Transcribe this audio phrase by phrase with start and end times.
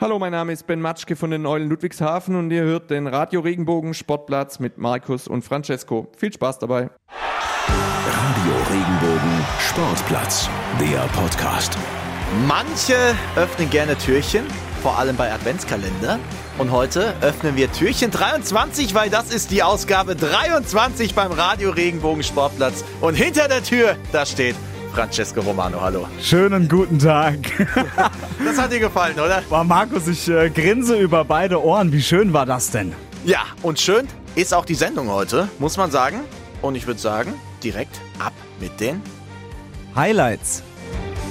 [0.00, 3.40] Hallo, mein Name ist Ben Matschke von den Eulen Ludwigshafen und ihr hört den Radio
[3.40, 6.08] Regenbogen Sportplatz mit Markus und Francesco.
[6.16, 6.90] Viel Spaß dabei.
[7.68, 11.78] Radio Regenbogen Sportplatz, der Podcast.
[12.48, 12.96] Manche
[13.36, 14.42] öffnen gerne Türchen,
[14.82, 16.18] vor allem bei Adventskalender.
[16.58, 22.24] Und heute öffnen wir Türchen 23, weil das ist die Ausgabe 23 beim Radio Regenbogen
[22.24, 22.84] Sportplatz.
[23.00, 24.56] Und hinter der Tür, da steht
[24.94, 26.06] Francesco Romano, hallo.
[26.20, 27.38] Schönen guten Tag.
[28.44, 29.42] Das hat dir gefallen, oder?
[29.48, 31.90] War Markus, ich äh, grinse über beide Ohren.
[31.92, 32.92] Wie schön war das denn?
[33.24, 36.20] Ja, und schön ist auch die Sendung heute, muss man sagen.
[36.62, 37.32] Und ich würde sagen,
[37.64, 39.02] direkt ab mit den
[39.96, 40.62] Highlights.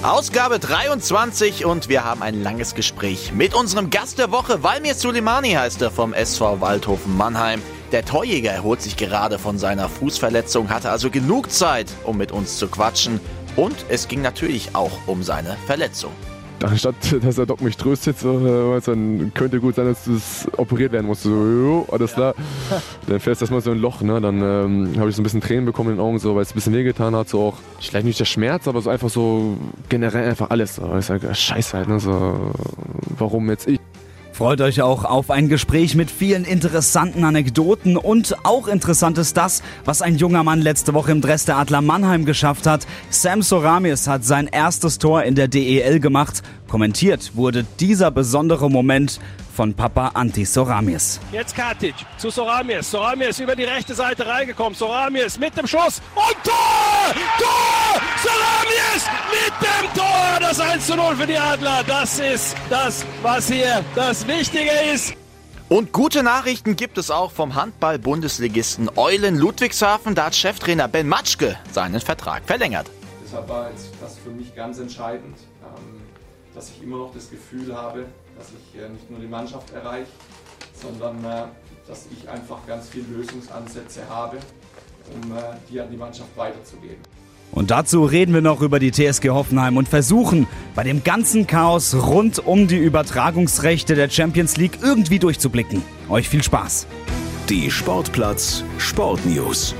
[0.02, 4.64] Ausgabe 23 und wir haben ein langes Gespräch mit unserem Gast der Woche.
[4.64, 7.62] Valmir Suleimani heißt er vom SV Waldhofen Mannheim.
[7.94, 12.58] Der Torjäger erholt sich gerade von seiner Fußverletzung, hatte also genug Zeit, um mit uns
[12.58, 13.22] zu quatschen.
[13.56, 16.12] Und es ging natürlich auch um seine Verletzung.
[16.64, 20.92] Anstatt dass der Doc mich tröstet, so, äh, dann könnte gut sein, dass das operiert
[20.92, 21.24] werden muss.
[21.24, 22.36] So, jo, alles klar.
[23.08, 24.22] Dann fährst du erstmal so ein Loch, ne?
[24.22, 26.52] Dann ähm, habe ich so ein bisschen Tränen bekommen in den Augen, so, weil es
[26.52, 27.28] ein bisschen wehgetan hat.
[27.28, 29.58] So auch, vielleicht nicht der Schmerz, aber so einfach so
[29.90, 30.76] generell einfach alles.
[30.76, 30.96] So.
[30.98, 32.00] Ich sage, scheiße halt, ne?
[32.00, 32.52] So,
[33.18, 33.80] warum jetzt ich?
[34.34, 39.62] Freut euch auch auf ein Gespräch mit vielen interessanten Anekdoten und auch interessant ist das,
[39.86, 42.88] was ein junger Mann letzte Woche im Dress der Adler Mannheim geschafft hat.
[43.12, 46.42] Sam Soramis hat sein erstes Tor in der DEL gemacht.
[46.74, 49.20] Kommentiert wurde dieser besondere Moment
[49.56, 51.20] von Papa Anti Soramis.
[51.32, 52.90] Jetzt Katic zu Soramis.
[52.90, 54.74] Soramis über die rechte Seite reingekommen.
[54.74, 57.14] Soramis mit dem Schuss und Tor!
[57.38, 58.02] Tor!
[58.24, 60.40] Soramis mit dem Tor!
[60.40, 61.84] Das 1 zu 0 für die Adler.
[61.86, 65.14] Das ist das, was hier das Wichtige ist.
[65.70, 70.16] Und gute Nachrichten gibt es auch vom Handball-Bundesligisten Eulen Ludwigshafen.
[70.16, 72.90] Da hat Cheftrainer Ben Matschke seinen Vertrag verlängert.
[73.24, 76.03] Deshalb war jetzt das für mich ganz entscheidend, ähm,
[76.56, 78.06] dass ich immer noch das Gefühl habe,
[78.38, 80.08] dass ich äh, nicht nur die Mannschaft erreiche,
[80.74, 81.44] sondern äh,
[81.88, 84.38] dass ich einfach ganz viele Lösungsansätze habe,
[85.14, 87.02] um äh, die an die Mannschaft weiterzugeben.
[87.52, 91.94] Und dazu reden wir noch über die TSG Hoffenheim und versuchen, bei dem ganzen Chaos
[91.94, 95.84] rund um die Übertragungsrechte der Champions League irgendwie durchzublicken.
[96.10, 96.88] Euch viel Spaß.
[97.50, 99.76] Die Sportplatz Sportnews.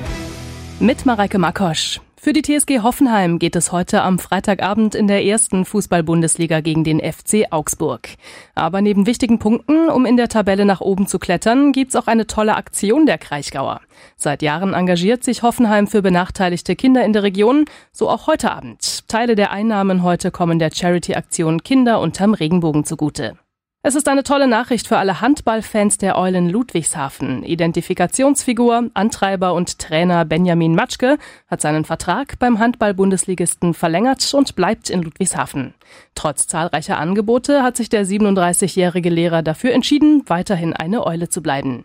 [0.80, 2.00] Mit Mareike Makosch.
[2.24, 7.02] Für die TSG Hoffenheim geht es heute am Freitagabend in der ersten Fußball-Bundesliga gegen den
[7.02, 8.08] FC Augsburg.
[8.56, 12.26] Aber neben wichtigen Punkten, um in der Tabelle nach oben zu klettern, gibt's auch eine
[12.26, 13.82] tolle Aktion der Kraichgauer.
[14.16, 19.06] Seit Jahren engagiert sich Hoffenheim für benachteiligte Kinder in der Region, so auch heute Abend.
[19.10, 23.38] Teile der Einnahmen heute kommen der Charity-Aktion Kinder unterm Regenbogen zugute.
[23.86, 27.44] Es ist eine tolle Nachricht für alle Handballfans der Eulen Ludwigshafen.
[27.44, 31.18] Identifikationsfigur, Antreiber und Trainer Benjamin Matschke
[31.50, 35.74] hat seinen Vertrag beim Handball-Bundesligisten verlängert und bleibt in Ludwigshafen.
[36.16, 41.84] Trotz zahlreicher Angebote hat sich der 37-jährige Lehrer dafür entschieden, weiterhin eine Eule zu bleiben.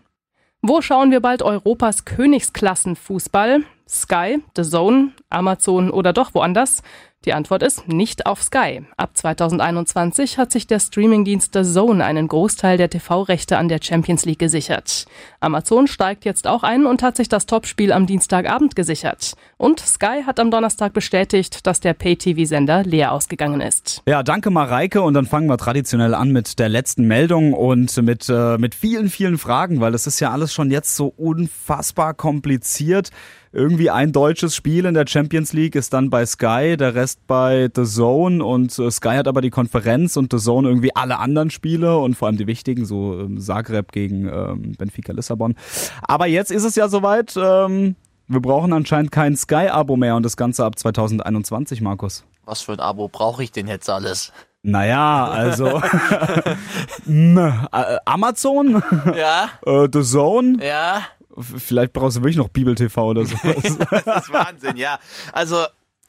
[0.61, 3.63] Wo schauen wir bald Europas Königsklassenfußball?
[3.89, 6.81] Sky, The Zone, Amazon oder doch woanders?
[7.25, 8.81] Die Antwort ist nicht auf Sky.
[8.95, 14.23] Ab 2021 hat sich der Streamingdienst The Zone einen Großteil der TV-Rechte an der Champions
[14.23, 15.05] League gesichert.
[15.41, 19.33] Amazon steigt jetzt auch ein und hat sich das Topspiel am Dienstagabend gesichert.
[19.57, 24.01] Und Sky hat am Donnerstag bestätigt, dass der Pay-TV-Sender leer ausgegangen ist.
[24.07, 28.29] Ja, danke Mareike und dann fangen wir traditionell an mit der letzten Meldung und mit,
[28.29, 33.09] äh, mit vielen, vielen Fragen, weil es ist ja alles schon jetzt so unfassbar kompliziert.
[33.51, 37.67] Irgendwie ein deutsches Spiel in der Champions League ist dann bei Sky, der Rest bei
[37.75, 41.49] The Zone und äh, Sky hat aber die Konferenz und The Zone irgendwie alle anderen
[41.49, 45.55] Spiele und vor allem die wichtigen, so ähm, Zagreb gegen ähm, Benfica Lissabon.
[46.03, 47.95] Aber jetzt ist es ja soweit, ähm,
[48.27, 52.25] wir brauchen anscheinend kein Sky-Abo mehr und das Ganze ab 2021, Markus.
[52.45, 54.31] Was für ein Abo brauche ich denn jetzt alles?
[54.61, 55.67] Naja, also
[57.07, 58.83] äh, Amazon,
[59.17, 61.01] Ja, äh, The Zone, ja.
[61.39, 63.77] Vielleicht brauchst du wirklich noch Bibel TV oder sowas.
[64.05, 64.99] Das ist Wahnsinn, ja.
[65.33, 65.65] Also,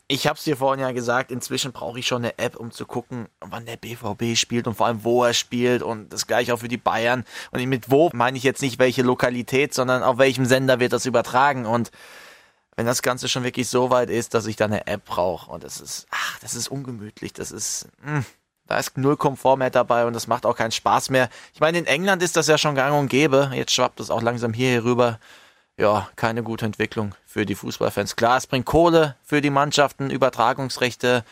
[0.09, 3.29] ich hab's dir vorhin ja gesagt, inzwischen brauche ich schon eine App, um zu gucken,
[3.41, 6.69] wann der BVB spielt und vor allem, wo er spielt und das gleiche auch für
[6.69, 7.25] die Bayern.
[7.53, 11.07] Und mit wo meine ich jetzt nicht welche Lokalität, sondern auf welchem Sender wird das
[11.07, 11.93] übertragen und
[12.77, 15.65] wenn das Ganze schon wirklich so weit ist, dass ich da eine App brauche und
[15.65, 18.25] das ist, ach, das ist ungemütlich, das ist, mh,
[18.71, 21.28] da ist null Komfort mehr dabei und das macht auch keinen Spaß mehr.
[21.53, 24.22] Ich meine, in England ist das ja schon gang und gäbe, jetzt schwappt es auch
[24.22, 25.19] langsam hier rüber.
[25.77, 28.15] Ja, keine gute Entwicklung für die Fußballfans.
[28.15, 31.25] Klar, es bringt Kohle für die Mannschaften, Übertragungsrechte,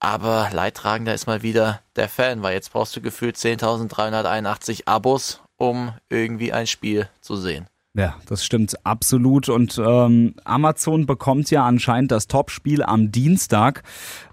[0.00, 5.92] aber leidtragender ist mal wieder der Fan, weil jetzt brauchst du gefühlt 10.381 Abos, um
[6.08, 7.66] irgendwie ein Spiel zu sehen.
[7.94, 9.50] Ja, das stimmt absolut.
[9.50, 13.82] Und ähm, Amazon bekommt ja anscheinend das Topspiel am Dienstag.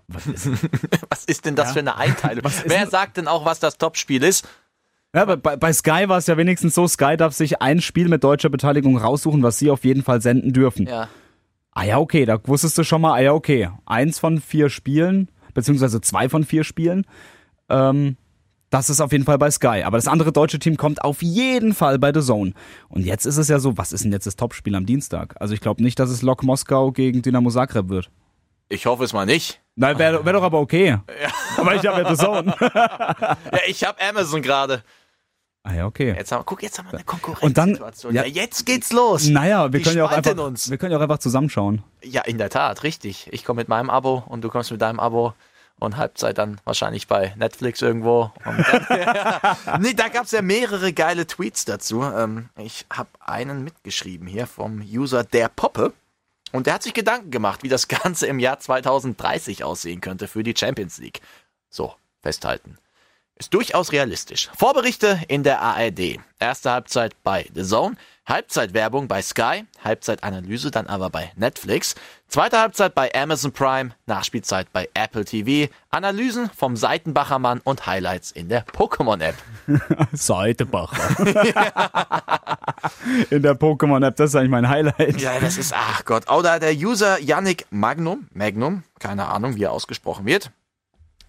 [0.10, 0.50] Was ist,
[1.10, 1.74] was ist denn das ja?
[1.74, 2.52] für eine Einteilung?
[2.66, 4.48] Wer sagt denn auch, was das Topspiel ist?
[5.14, 8.24] Ja, bei, bei Sky war es ja wenigstens so, Sky darf sich ein Spiel mit
[8.24, 10.88] deutscher Beteiligung raussuchen, was sie auf jeden Fall senden dürfen.
[10.88, 11.08] Ja.
[11.72, 13.70] Ah ja, okay, da wusstest du schon mal, ah ja, okay.
[13.86, 17.06] Eins von vier Spielen, beziehungsweise zwei von vier Spielen.
[17.70, 18.18] Ähm,
[18.70, 19.84] das ist auf jeden Fall bei Sky.
[19.84, 22.54] Aber das andere deutsche Team kommt auf jeden Fall bei The Zone.
[22.88, 25.36] Und jetzt ist es ja so, was ist denn jetzt das Topspiel am Dienstag?
[25.40, 28.12] Also ich glaube nicht, dass es Lok Moskau gegen Dynamo Zagreb wird.
[28.70, 29.62] Ich hoffe es mal nicht.
[29.80, 30.88] Nein, wäre wär doch aber okay.
[30.88, 31.04] Ja.
[31.56, 32.54] Aber ich habe ja The Zone.
[32.62, 34.84] ja, ich habe Amazon gerade.
[35.64, 36.14] Ah ja, okay.
[36.18, 37.44] Jetzt haben, guck, jetzt haben wir eine Konkurrenz.
[37.44, 37.80] Und dann,
[38.12, 39.30] ja, jetzt geht's los.
[39.30, 40.70] Naja, wir können, ja auch einfach, uns.
[40.70, 41.82] wir können ja auch einfach zusammenschauen.
[42.04, 43.30] Ja, in der Tat, richtig.
[43.32, 45.34] Ich komme mit meinem Abo und du kommst mit deinem Abo
[45.80, 48.32] und Halbzeit dann wahrscheinlich bei Netflix irgendwo.
[48.44, 48.66] Dann,
[49.82, 52.04] nee, da gab es ja mehrere geile Tweets dazu.
[52.04, 55.94] Ähm, ich habe einen mitgeschrieben hier vom User der Poppe.
[56.52, 60.44] Und der hat sich Gedanken gemacht, wie das Ganze im Jahr 2030 aussehen könnte für
[60.44, 61.22] die Champions League.
[61.70, 62.78] So, festhalten.
[63.36, 64.50] Ist durchaus realistisch.
[64.58, 66.20] Vorberichte in der ARD.
[66.40, 67.96] Erste Halbzeit bei The Zone.
[68.30, 69.66] Halbzeitwerbung bei Sky.
[69.84, 71.96] Halbzeitanalyse dann aber bei Netflix.
[72.28, 73.90] Zweite Halbzeit bei Amazon Prime.
[74.06, 75.74] Nachspielzeit bei Apple TV.
[75.90, 79.34] Analysen vom Seitenbacher Mann und Highlights in der Pokémon-App.
[80.14, 81.26] Seitenbacher.
[83.32, 85.20] in der Pokémon-App, das ist eigentlich mein Highlight.
[85.20, 86.30] Ja, das ist, ach Gott.
[86.30, 88.28] Oder der User Yannick Magnum.
[88.32, 90.52] Magnum, keine Ahnung, wie er ausgesprochen wird.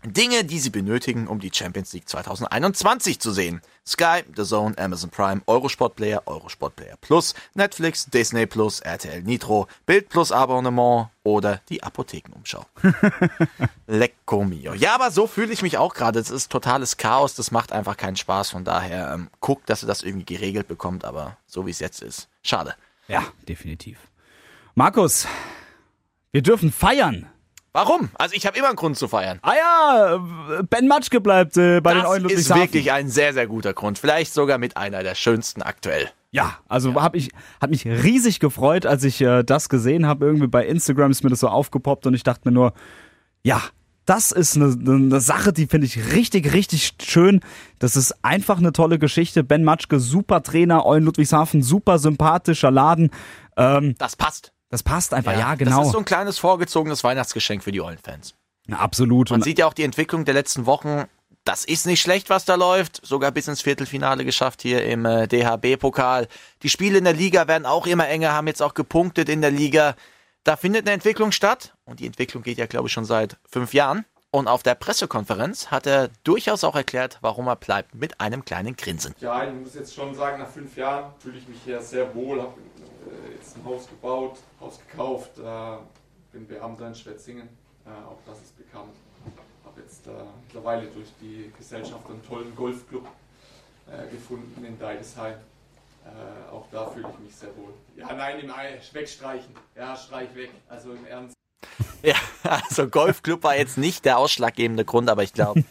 [0.04, 3.60] Dinge, die Sie benötigen, um die Champions League 2021 zu sehen.
[3.86, 9.68] Sky, The Zone, Amazon Prime, Eurosport Player, Eurosport Player Plus, Netflix, Disney Plus, RTL Nitro,
[9.84, 12.64] Bild Plus Abonnement oder die Apothekenumschau.
[13.86, 14.72] Lecco mio.
[14.72, 16.18] Ja, aber so fühle ich mich auch gerade.
[16.18, 17.34] Es ist totales Chaos.
[17.34, 18.50] Das macht einfach keinen Spaß.
[18.50, 21.04] Von daher ähm, guckt, dass ihr das irgendwie geregelt bekommt.
[21.04, 22.74] Aber so wie es jetzt ist, schade.
[23.06, 23.98] Ja, definitiv.
[24.74, 25.26] Markus,
[26.32, 27.26] wir dürfen feiern.
[27.72, 28.10] Warum?
[28.14, 29.38] Also ich habe immer einen Grund zu feiern.
[29.42, 33.32] Ah ja, Ben Matschke bleibt äh, bei das den Eulen Das ist wirklich ein sehr,
[33.32, 33.98] sehr guter Grund.
[33.98, 36.10] Vielleicht sogar mit einer der schönsten aktuell.
[36.32, 37.02] Ja, also ja.
[37.02, 37.30] Hab ich,
[37.60, 40.26] hat mich riesig gefreut, als ich äh, das gesehen habe.
[40.26, 42.72] Irgendwie bei Instagram ist mir das so aufgepoppt und ich dachte mir nur,
[43.42, 43.62] ja,
[44.04, 47.40] das ist eine, eine Sache, die finde ich richtig, richtig schön.
[47.78, 49.44] Das ist einfach eine tolle Geschichte.
[49.44, 53.10] Ben Matschke, super Trainer, Eulen Ludwigshafen, super sympathischer Laden.
[53.56, 54.52] Ähm, das passt.
[54.70, 55.78] Das passt einfach, ja, ja genau.
[55.78, 58.34] Das ist so ein kleines vorgezogenes Weihnachtsgeschenk für die Eulen-Fans.
[58.68, 59.30] Ja, absolut.
[59.30, 61.04] Man Und sieht ja auch die Entwicklung der letzten Wochen.
[61.44, 63.04] Das ist nicht schlecht, was da läuft.
[63.04, 66.28] Sogar bis ins Viertelfinale geschafft hier im äh, DHB-Pokal.
[66.62, 69.50] Die Spiele in der Liga werden auch immer enger, haben jetzt auch gepunktet in der
[69.50, 69.96] Liga.
[70.44, 71.74] Da findet eine Entwicklung statt.
[71.84, 74.04] Und die Entwicklung geht ja, glaube ich, schon seit fünf Jahren.
[74.32, 78.76] Und auf der Pressekonferenz hat er durchaus auch erklärt, warum er bleibt, mit einem kleinen
[78.76, 79.12] Grinsen.
[79.18, 82.40] Ja, ich muss jetzt schon sagen, nach fünf Jahren fühle ich mich hier sehr wohl,
[82.40, 82.54] habe
[83.10, 85.78] äh, jetzt ein Haus gebaut, Haus gekauft, äh,
[86.30, 87.48] bin Beamter in Schwetzingen,
[87.84, 88.94] äh, auch das ist bekannt.
[89.64, 90.06] Habe jetzt
[90.46, 93.06] mittlerweile durch die Gesellschaft einen tollen Golfclub
[94.10, 95.34] gefunden in Deidesheim.
[96.52, 97.72] Auch da fühle ich mich sehr wohl.
[97.96, 99.54] Ja, nein, im Ei, wegstreichen.
[99.76, 100.50] Ja, streich weg.
[100.68, 101.34] Also im Ernst.
[102.02, 105.64] Ja, also Golfclub war jetzt nicht der ausschlaggebende Grund, aber ich glaube,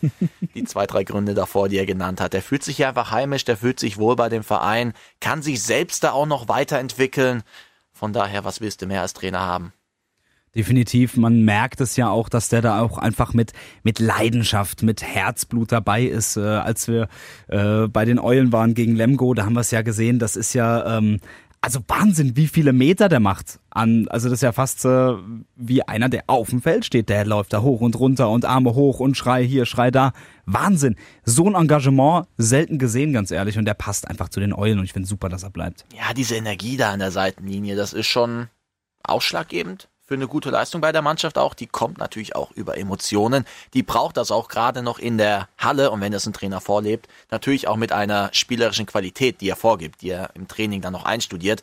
[0.54, 2.34] die zwei, drei Gründe davor, die er genannt hat.
[2.34, 5.64] Der fühlt sich ja einfach heimisch, der fühlt sich wohl bei dem Verein, kann sich
[5.64, 7.44] selbst da auch noch weiterentwickeln.
[7.92, 9.74] Von daher, was willst du mehr als Trainer haben?
[10.56, 13.54] Definitiv, man merkt es ja auch, dass der da auch einfach mit,
[13.84, 16.38] mit Leidenschaft, mit Herzblut dabei ist.
[16.38, 17.08] Äh, als wir
[17.50, 20.54] äh, bei den Eulen waren gegen Lemgo, da haben wir es ja gesehen, das ist
[20.54, 21.20] ja ähm,
[21.62, 23.60] also Wahnsinn, wie viele Meter der macht.
[23.70, 25.14] An, also das ist ja fast äh,
[25.56, 27.10] wie einer, der auf dem Feld steht.
[27.10, 30.14] Der läuft da hoch und runter und Arme hoch und Schrei hier, Schrei da.
[30.46, 30.96] Wahnsinn.
[31.26, 33.58] So ein Engagement selten gesehen, ganz ehrlich.
[33.58, 35.86] Und der passt einfach zu den Eulen und ich finde super, dass er bleibt.
[35.96, 38.48] Ja, diese Energie da an der Seitenlinie, das ist schon
[39.04, 41.54] ausschlaggebend für eine gute Leistung bei der Mannschaft auch.
[41.54, 43.46] Die kommt natürlich auch über Emotionen.
[43.76, 47.08] Die braucht das auch gerade noch in der Halle und wenn das ein Trainer vorlebt,
[47.30, 51.06] natürlich auch mit einer spielerischen Qualität, die er vorgibt, die er im Training dann noch
[51.06, 51.62] einstudiert.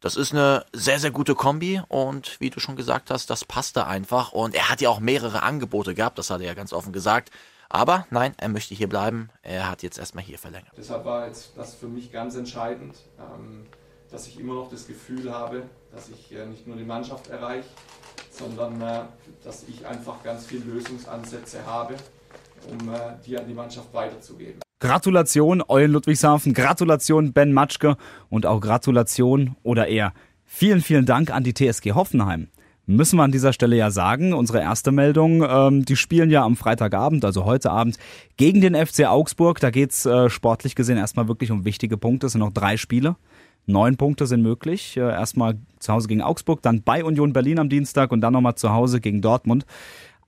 [0.00, 3.86] Das ist eine sehr, sehr gute Kombi und wie du schon gesagt hast, das passte
[3.86, 6.92] einfach und er hat ja auch mehrere Angebote gehabt, das hat er ja ganz offen
[6.92, 7.30] gesagt.
[7.68, 9.30] Aber nein, er möchte hier bleiben.
[9.42, 10.72] Er hat jetzt erstmal hier verlängert.
[10.76, 13.66] Deshalb war jetzt das für mich ganz entscheidend, ähm,
[14.14, 17.66] dass ich immer noch das Gefühl habe, dass ich äh, nicht nur die Mannschaft erreiche,
[18.30, 19.00] sondern äh,
[19.42, 21.96] dass ich einfach ganz viele Lösungsansätze habe,
[22.70, 24.60] um äh, die an die Mannschaft weiterzugeben.
[24.78, 27.96] Gratulation Eulen Ludwigshafen, Gratulation Ben Matschke
[28.30, 30.12] und auch Gratulation oder eher
[30.44, 32.48] vielen, vielen Dank an die TSG Hoffenheim.
[32.86, 36.54] Müssen wir an dieser Stelle ja sagen, unsere erste Meldung, ähm, die spielen ja am
[36.54, 37.96] Freitagabend, also heute Abend,
[38.36, 39.58] gegen den FC Augsburg.
[39.58, 42.26] Da geht's äh, sportlich gesehen erstmal wirklich um wichtige Punkte.
[42.26, 43.16] Es sind noch drei Spiele.
[43.66, 44.96] Neun Punkte sind möglich.
[44.96, 48.54] Äh, erstmal zu Hause gegen Augsburg, dann bei Union Berlin am Dienstag und dann nochmal
[48.54, 49.66] zu Hause gegen Dortmund.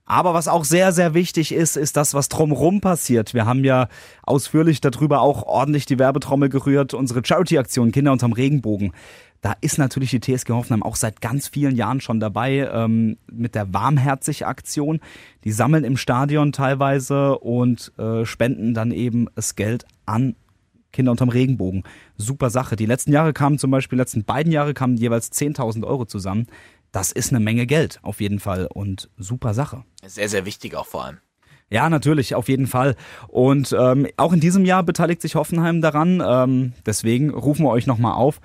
[0.09, 3.33] Aber was auch sehr, sehr wichtig ist, ist das, was drumherum passiert.
[3.33, 3.89] Wir haben ja
[4.23, 6.93] ausführlich darüber auch ordentlich die Werbetrommel gerührt.
[6.93, 8.93] Unsere Charity-Aktion Kinder unterm Regenbogen.
[9.41, 13.53] Da ist natürlich die TSG Hoffenheim auch seit ganz vielen Jahren schon dabei ähm, mit
[13.53, 15.01] der Warmherzig-Aktion.
[15.43, 20.35] Die sammeln im Stadion teilweise und äh, spenden dann eben das Geld an
[20.93, 21.83] Kinder unterm Regenbogen.
[22.17, 22.75] Super Sache.
[22.75, 26.47] Die letzten Jahre kamen zum Beispiel, die letzten beiden Jahre kamen jeweils 10.000 Euro zusammen
[26.91, 29.83] das ist eine Menge Geld auf jeden Fall und super Sache.
[30.05, 31.17] Sehr, sehr wichtig auch vor allem.
[31.69, 32.95] Ja, natürlich, auf jeden Fall.
[33.27, 36.23] Und ähm, auch in diesem Jahr beteiligt sich Hoffenheim daran.
[36.25, 38.39] Ähm, deswegen rufen wir euch nochmal auf.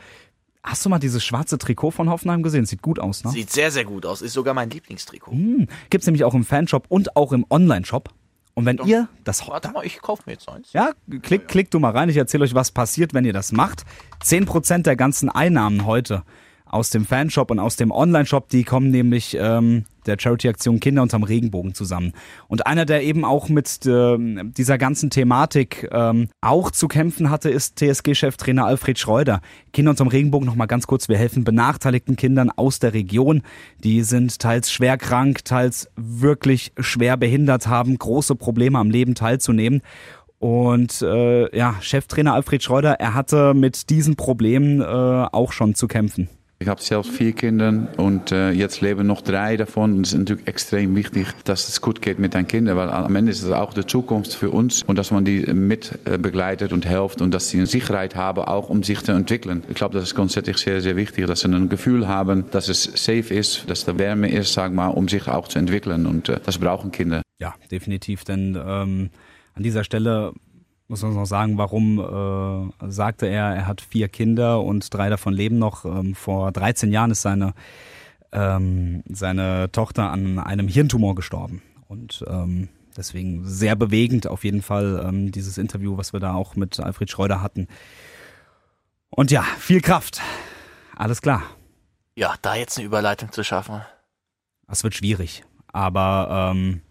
[0.64, 2.66] Hast du mal dieses schwarze Trikot von Hoffenheim gesehen?
[2.66, 3.30] Sieht gut aus, ne?
[3.30, 4.22] Sieht sehr, sehr gut aus.
[4.22, 5.32] Ist sogar mein Lieblingstrikot.
[5.32, 5.68] Hm.
[5.88, 8.10] Gibt's nämlich auch im Fanshop und auch im Online-Shop.
[8.54, 8.86] Und wenn Doch.
[8.86, 10.72] ihr das Warte mal, ich kaufe mir jetzt eins.
[10.72, 10.92] Ja,
[11.22, 12.08] klick, klick du mal rein.
[12.08, 13.84] Ich erzähle euch, was passiert, wenn ihr das macht.
[14.20, 16.22] Zehn Prozent der ganzen Einnahmen heute
[16.66, 21.22] aus dem Fanshop und aus dem Online-Shop, die kommen nämlich ähm, der Charity-Aktion Kinder unterm
[21.22, 22.12] Regenbogen zusammen.
[22.48, 27.50] Und einer, der eben auch mit äh, dieser ganzen Thematik ähm, auch zu kämpfen hatte,
[27.50, 29.40] ist TSG-Cheftrainer Alfred Schreuder.
[29.72, 33.42] Kinder unterm Regenbogen, nochmal ganz kurz, wir helfen benachteiligten Kindern aus der Region.
[33.82, 39.82] Die sind teils schwer krank, teils wirklich schwer behindert, haben große Probleme am Leben teilzunehmen.
[40.38, 45.86] Und äh, ja, Cheftrainer Alfred Schreuder, er hatte mit diesen Problemen äh, auch schon zu
[45.86, 46.28] kämpfen.
[46.62, 49.94] Ich habe selbst vier Kinder und äh, jetzt leben noch drei davon.
[49.94, 53.16] Und es ist natürlich extrem wichtig, dass es gut geht mit den Kindern, weil am
[53.16, 56.72] Ende ist es auch die Zukunft für uns und dass man die mit äh, begleitet
[56.72, 59.64] und hilft und dass sie eine Sicherheit haben, auch um sich zu entwickeln.
[59.68, 62.84] Ich glaube, das ist grundsätzlich sehr, sehr wichtig, dass sie ein Gefühl haben, dass es
[62.84, 66.06] safe ist, dass da Wärme ist, sag mal, um sich auch zu entwickeln.
[66.06, 67.22] Und äh, das brauchen Kinder.
[67.40, 69.10] Ja, definitiv, denn ähm,
[69.54, 70.32] an dieser Stelle
[70.88, 75.32] muss man noch sagen, warum äh, sagte er, er hat vier Kinder und drei davon
[75.32, 75.84] leben noch.
[75.84, 77.54] Ähm, vor 13 Jahren ist seine,
[78.32, 81.62] ähm, seine Tochter an einem Hirntumor gestorben.
[81.88, 86.56] Und ähm, deswegen sehr bewegend auf jeden Fall ähm, dieses Interview, was wir da auch
[86.56, 87.68] mit Alfred Schreuder hatten.
[89.10, 90.20] Und ja, viel Kraft.
[90.96, 91.42] Alles klar.
[92.14, 93.82] Ja, da jetzt eine Überleitung zu schaffen.
[94.66, 96.82] Das wird schwierig, aber ähm,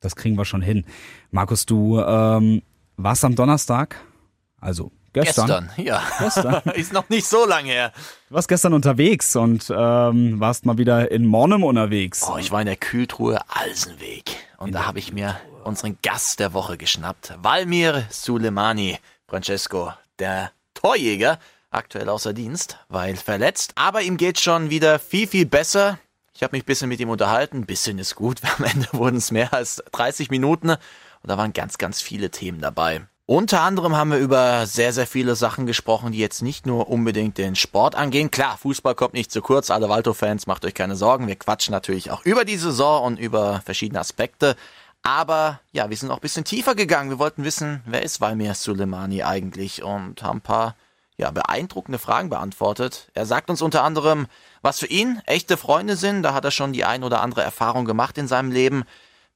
[0.00, 0.84] das kriegen wir schon hin.
[1.30, 2.62] Markus, du ähm,
[2.96, 3.96] warst am Donnerstag,
[4.60, 5.46] also gestern.
[5.46, 6.02] Gestern, ja.
[6.18, 6.62] Gestern.
[6.74, 7.92] ist noch nicht so lange her.
[8.28, 12.24] Du warst gestern unterwegs und ähm, warst mal wieder in Mornem unterwegs.
[12.28, 14.36] Oh, ich war in der Kühltruhe Alsenweg.
[14.58, 17.34] Und da habe ich mir unseren Gast der Woche geschnappt.
[17.42, 18.98] Valmir Sulemani.
[19.28, 23.72] Francesco, der Torjäger, aktuell außer Dienst, weil verletzt.
[23.74, 25.98] Aber ihm geht's schon wieder viel, viel besser.
[26.32, 27.58] Ich habe mich ein bisschen mit ihm unterhalten.
[27.58, 28.40] Ein bisschen ist gut.
[28.58, 30.76] Am Ende wurden es mehr als 30 Minuten.
[31.26, 33.04] Und da waren ganz, ganz viele Themen dabei.
[33.26, 37.36] Unter anderem haben wir über sehr, sehr viele Sachen gesprochen, die jetzt nicht nur unbedingt
[37.36, 38.30] den Sport angehen.
[38.30, 39.72] Klar, Fußball kommt nicht zu kurz.
[39.72, 41.26] Alle Walto-Fans, macht euch keine Sorgen.
[41.26, 44.54] Wir quatschen natürlich auch über die Saison und über verschiedene Aspekte.
[45.02, 47.10] Aber ja, wir sind auch ein bisschen tiefer gegangen.
[47.10, 50.76] Wir wollten wissen, wer ist Valmir Suleimani eigentlich und haben ein paar
[51.16, 53.08] ja, beeindruckende Fragen beantwortet.
[53.14, 54.28] Er sagt uns unter anderem,
[54.62, 56.22] was für ihn echte Freunde sind.
[56.22, 58.84] Da hat er schon die ein oder andere Erfahrung gemacht in seinem Leben.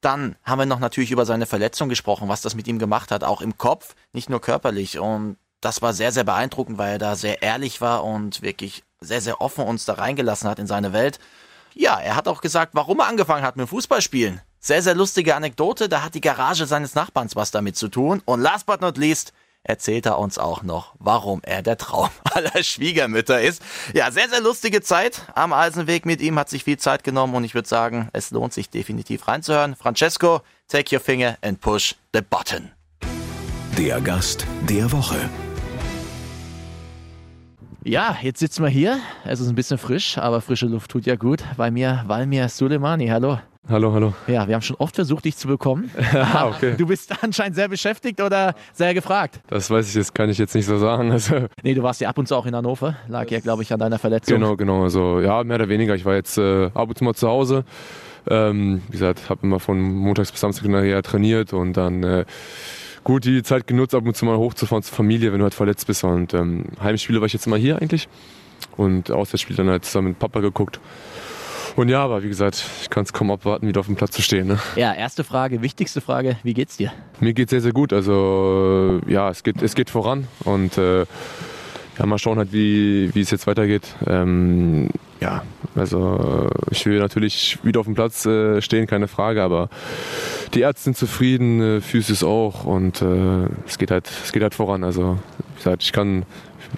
[0.01, 3.23] Dann haben wir noch natürlich über seine Verletzung gesprochen, was das mit ihm gemacht hat,
[3.23, 4.99] auch im Kopf, nicht nur körperlich.
[4.99, 9.21] Und das war sehr, sehr beeindruckend, weil er da sehr ehrlich war und wirklich sehr,
[9.21, 11.19] sehr offen uns da reingelassen hat in seine Welt.
[11.73, 14.41] Ja, er hat auch gesagt, warum er angefangen hat mit Fußballspielen.
[14.59, 18.21] Sehr, sehr lustige Anekdote, da hat die Garage seines Nachbarns was damit zu tun.
[18.25, 22.63] Und last but not least erzählt er uns auch noch, warum er der Traum aller
[22.63, 23.61] Schwiegermütter ist.
[23.93, 27.43] Ja, sehr, sehr lustige Zeit am Eisenweg mit ihm, hat sich viel Zeit genommen und
[27.43, 29.75] ich würde sagen, es lohnt sich definitiv reinzuhören.
[29.75, 32.71] Francesco, take your finger and push the button.
[33.77, 35.29] Der Gast der Woche.
[37.83, 38.99] Ja, jetzt sitzen wir hier.
[39.25, 41.43] Es ist ein bisschen frisch, aber frische Luft tut ja gut.
[41.57, 43.07] Bei mir Valmir Suleimani.
[43.07, 43.39] Hallo.
[43.69, 44.13] Hallo, hallo.
[44.27, 45.91] Ja, wir haben schon oft versucht, dich zu bekommen.
[46.13, 46.73] Ah, okay.
[46.77, 49.39] Du bist anscheinend sehr beschäftigt oder sehr gefragt.
[49.47, 51.11] Das weiß ich jetzt, kann ich jetzt nicht so sagen.
[51.11, 52.95] Also, Nee, du warst ja ab und zu auch in Hannover.
[53.07, 54.35] Lag ja, glaube ich, an deiner Verletzung.
[54.39, 54.83] genau, genau.
[54.83, 55.93] Also, ja, mehr oder weniger.
[55.95, 57.63] Ich war jetzt äh, ab und zu mal zu Hause.
[58.27, 62.25] Ähm, wie gesagt, habe immer von montags bis samstag nachher trainiert und dann äh,
[63.03, 65.85] gut die Zeit genutzt, ab und zu mal hochzufahren zur Familie, wenn du halt verletzt
[65.87, 66.03] bist.
[66.03, 68.09] Und ähm, Heimspiele war ich jetzt immer hier eigentlich.
[68.77, 70.79] Und Auswärtsspiele dann halt zusammen mit Papa geguckt.
[71.75, 74.21] Und ja, aber wie gesagt, ich kann es kaum abwarten, wieder auf dem Platz zu
[74.21, 74.47] stehen.
[74.47, 74.59] Ne?
[74.75, 76.91] Ja, erste Frage, wichtigste Frage, wie geht's dir?
[77.19, 77.93] Mir geht sehr, sehr gut.
[77.93, 81.05] Also äh, ja, es geht, es geht voran und äh,
[81.97, 83.83] ja, mal schauen halt, wie, wie es jetzt weitergeht.
[84.07, 85.43] Ähm, ja,
[85.75, 89.69] also ich will natürlich wieder auf dem Platz äh, stehen, keine Frage, aber
[90.53, 94.55] die Ärzte sind zufrieden, äh, Physis auch und äh, es geht halt, es geht halt
[94.55, 94.83] voran.
[94.83, 96.25] Also wie gesagt, ich kann,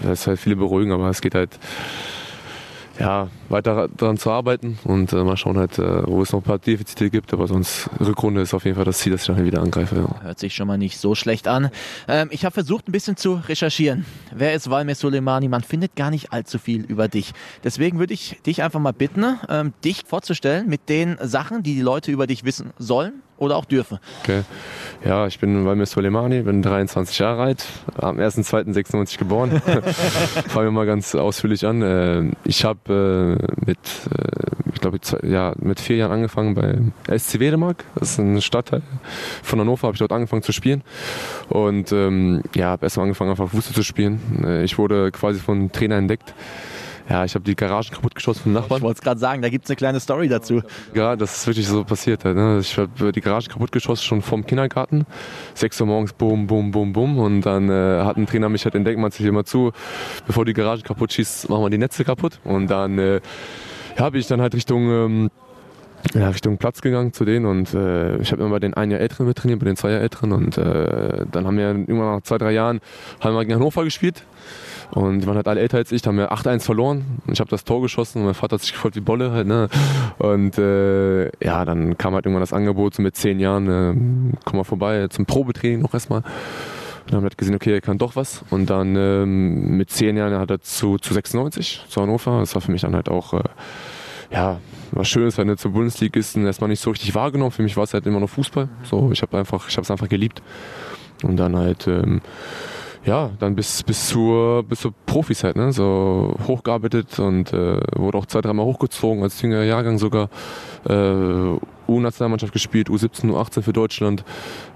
[0.02, 1.58] das halt viele beruhigen, aber es geht halt
[3.00, 6.44] ja, weiter daran zu arbeiten und äh, mal schauen halt, äh, wo es noch ein
[6.44, 9.46] paar Defizite gibt, aber sonst Rückrunde ist auf jeden Fall das Ziel, dass ich dann
[9.46, 9.96] wieder angreife.
[9.96, 10.22] Ja.
[10.24, 11.70] Hört sich schon mal nicht so schlecht an.
[12.08, 14.06] Ähm, ich habe versucht ein bisschen zu recherchieren.
[14.34, 15.48] Wer ist Valmir Soleimani?
[15.48, 17.34] Man findet gar nicht allzu viel über dich.
[17.64, 21.82] Deswegen würde ich dich einfach mal bitten, ähm, dich vorzustellen mit den Sachen, die die
[21.82, 24.00] Leute über dich wissen sollen oder auch dürfen.
[24.22, 24.44] Okay.
[25.06, 29.62] Ja, ich bin Valmir Soleimani, bin 23 Jahre alt, am 1.2.96 geboren.
[30.48, 31.82] Fangen wir mal ganz ausführlich an.
[31.82, 37.40] Äh, ich habe äh, mit, äh, ich glaube, ja, mit vier Jahren angefangen bei SC
[37.40, 37.84] Wedemark.
[37.96, 38.82] Das ist ein Stadtteil
[39.42, 40.82] von Hannover, habe ich dort angefangen zu spielen.
[41.50, 44.64] Und ähm, ja, habe erstmal angefangen, einfach Fußball zu spielen.
[44.64, 46.34] Ich wurde quasi von Trainer entdeckt.
[47.10, 48.78] Ja, ich habe die Garagen kaputt geschossen vom Nachbarn.
[48.78, 50.62] Ich wollte es gerade sagen, da gibt es eine kleine Story dazu.
[50.94, 52.24] Ja, das ist wirklich so passiert.
[52.24, 52.60] Halt, ne?
[52.60, 55.06] Ich habe die Garage kaputt geschossen schon vom Kindergarten.
[55.56, 57.20] 6 Uhr morgens, bum, bum, bum, bum.
[57.20, 59.72] Und dann äh, hat ein Trainer mich halt entdeckt, man sich immer zu,
[60.26, 62.40] bevor die Garage kaputt schießt, machen wir die Netze kaputt.
[62.46, 63.22] Und dann äh,
[63.98, 64.90] bin ich dann halt Richtung...
[64.90, 65.30] Ähm,
[66.14, 69.00] ja, Richtung Platz gegangen zu denen und äh, ich habe immer bei den ein Jahr
[69.00, 72.22] Älteren mit trainiert, bei den zwei Jahr Älteren und äh, dann haben wir immer nach
[72.24, 72.82] zwei, drei Jahren
[73.22, 74.26] haben wir gegen Hannover gespielt
[74.92, 77.20] und die waren halt alle älter als ich, haben wir 8-1 verloren.
[77.32, 79.70] Ich habe das Tor geschossen und mein Vater hat sich gefreut wie Bolle halt, ne?
[80.20, 84.58] Und äh, ja, dann kam halt irgendwann das Angebot, so mit zehn Jahren, äh, komm
[84.58, 86.20] mal vorbei zum Probetraining noch erstmal.
[86.20, 88.44] Und dann haben wir halt gesehen, okay, er kann doch was.
[88.50, 92.40] Und dann ähm, mit zehn Jahren hat er zu, zu 96, zu Hannover.
[92.40, 93.44] Das war für mich dann halt auch, äh,
[94.32, 94.60] ja,
[94.92, 97.52] was Schönes, wenn er zur Bundesligisten erstmal nicht so richtig wahrgenommen.
[97.52, 98.70] Für mich war es halt immer noch Fußball.
[98.84, 100.42] So, ich habe ich habe es einfach geliebt.
[101.24, 102.22] Und dann halt, ähm,
[103.06, 105.74] ja, dann bis, bis zur, bis zur Profis halt, ne?
[105.74, 110.30] So hochgearbeitet und äh, wurde auch zwei, dreimal hochgezogen, als jüngerer Jahrgang sogar.
[110.88, 114.24] Äh, U-Nationalmannschaft gespielt, U17, U18 für Deutschland.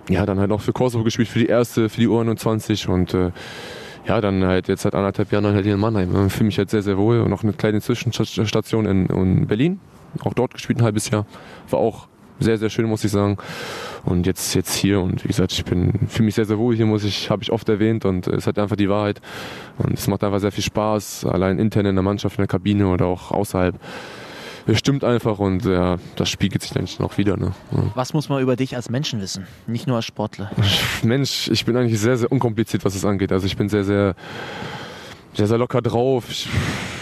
[0.10, 3.32] Ja, dann halt auch für Kosovo gespielt, für die erste, für die U21 und äh,
[4.08, 6.28] ja, dann halt jetzt seit anderthalb Jahren halt hier in Mannheim.
[6.28, 7.20] Ich fühle mich halt sehr, sehr wohl.
[7.20, 9.80] Und noch eine kleine Zwischenstation in, in Berlin.
[10.24, 11.26] Auch dort gespielt ein halbes Jahr.
[11.70, 12.08] War auch
[12.40, 13.38] sehr, sehr schön, muss ich sagen.
[14.08, 16.86] Und jetzt, jetzt hier und wie gesagt, ich bin, fühle mich sehr, sehr wohl hier,
[16.86, 19.20] muss ich, habe ich oft erwähnt und es hat einfach die Wahrheit.
[19.78, 22.88] Und es macht einfach sehr viel Spaß, allein intern in der Mannschaft, in der Kabine
[22.88, 23.78] oder auch außerhalb.
[24.66, 27.38] Es stimmt einfach und ja, das spiegelt sich dann noch wieder.
[27.38, 27.54] Ne?
[27.72, 27.84] Ja.
[27.96, 30.52] Was muss man über dich als Menschen wissen, nicht nur als Sportler?
[31.04, 33.32] Mensch, ich bin eigentlich sehr, sehr unkompliziert, was es angeht.
[33.32, 34.16] Also ich bin sehr, sehr,
[35.34, 36.26] sehr, sehr locker drauf.
[36.30, 36.50] Ich,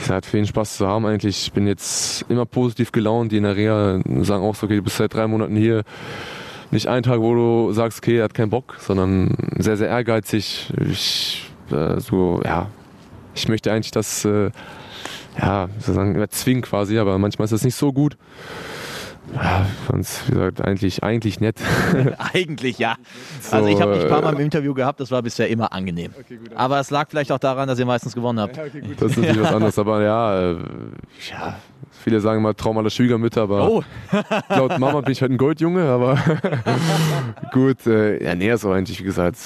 [0.01, 1.45] es hat viel Spaß zu haben eigentlich.
[1.47, 3.31] Ich bin jetzt immer positiv gelaunt.
[3.31, 5.83] Die in der Reha sagen auch so, okay, du bist seit drei Monaten hier.
[6.71, 10.71] Nicht ein Tag, wo du sagst, okay, er hat keinen Bock, sondern sehr, sehr ehrgeizig.
[10.89, 12.67] Ich, äh, so, ja,
[13.33, 14.51] ich möchte eigentlich das, äh,
[15.39, 18.17] ja, sozusagen erzwingen quasi, aber manchmal ist das nicht so gut.
[19.33, 21.57] Ja, sonst, wie gesagt, eigentlich, eigentlich nett.
[22.33, 22.95] eigentlich ja.
[23.41, 25.73] So, also ich habe dich ein paar Mal im Interview gehabt, das war bisher immer
[25.73, 26.11] angenehm.
[26.17, 28.57] Okay, gut, aber es lag vielleicht auch daran, dass ihr meistens gewonnen habt.
[28.57, 30.57] Ja, okay, das ist natürlich was anderes, aber ja, äh,
[31.31, 31.55] ja,
[31.91, 33.83] viele sagen mal Traum aller Schwiegermütter, aber oh.
[34.49, 36.17] laut Mama bin ich halt ein Goldjunge, aber
[37.51, 39.37] gut, äh, ja, nee, so eigentlich, wie gesagt,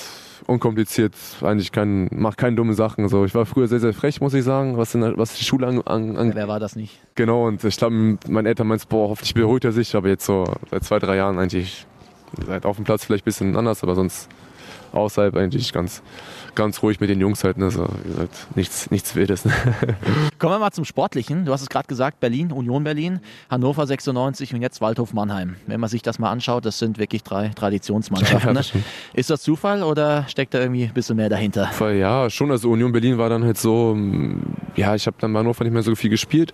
[0.50, 3.08] unkompliziert, eigentlich kein, macht keine dumme Sachen.
[3.08, 5.68] So, ich war früher sehr, sehr frech, muss ich sagen, was, in, was die Schule
[5.68, 5.88] angeht.
[5.88, 7.00] An, an, Wer war das nicht?
[7.16, 10.46] Genau, und ich glaube, meine Eltern meinten, boah, hoffentlich beruhigt er sich, aber jetzt so
[10.72, 11.86] seit zwei, drei Jahren eigentlich,
[12.46, 14.30] seit auf dem Platz vielleicht ein bisschen anders, aber sonst
[14.94, 16.02] außerhalb eigentlich ganz,
[16.56, 17.58] ganz ruhig mit den Jungs halt.
[17.58, 17.72] Ne?
[17.72, 19.46] So, wie gesagt, nichts, nichts Wildes.
[19.46, 19.54] Ne?
[20.40, 21.46] Kommen wir mal zum Sportlichen.
[21.46, 25.56] Du hast es gerade gesagt, Berlin, Union Berlin, Hannover 96 und jetzt Waldhof Mannheim.
[25.68, 28.50] Wenn man sich das mal anschaut, das sind wirklich drei Traditionsmannschaften.
[28.60, 28.64] Ne?
[29.14, 31.70] Ist das Zufall oder steckt da irgendwie ein bisschen mehr dahinter?
[31.94, 32.50] Ja, schon.
[32.50, 33.96] Also Union Berlin war dann halt so,
[34.76, 36.52] ja, ich habe dann bei Hannover nicht mehr so viel gespielt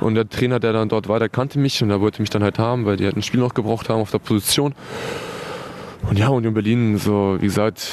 [0.00, 2.42] und der Trainer, der dann dort war, der kannte mich und der wollte mich dann
[2.42, 4.74] halt haben, weil die halt ein Spiel noch gebraucht haben auf der Position.
[6.08, 7.90] Und ja, Union Berlin, so wie gesagt,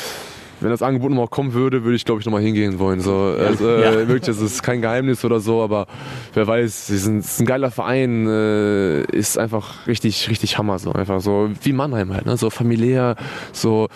[0.62, 3.00] wenn das Angebot noch kommen würde, würde ich glaube ich nochmal hingehen wollen.
[3.00, 4.08] So, also, äh, ja.
[4.08, 5.88] wirklich, das ist kein Geheimnis oder so, aber
[6.34, 10.80] wer weiß, sie sind, ist ein geiler Verein, äh, ist einfach richtig, richtig Hammer.
[10.80, 12.36] So einfach so wie Mannheim halt, ne?
[12.38, 13.15] so familiär,
[13.54, 13.88] so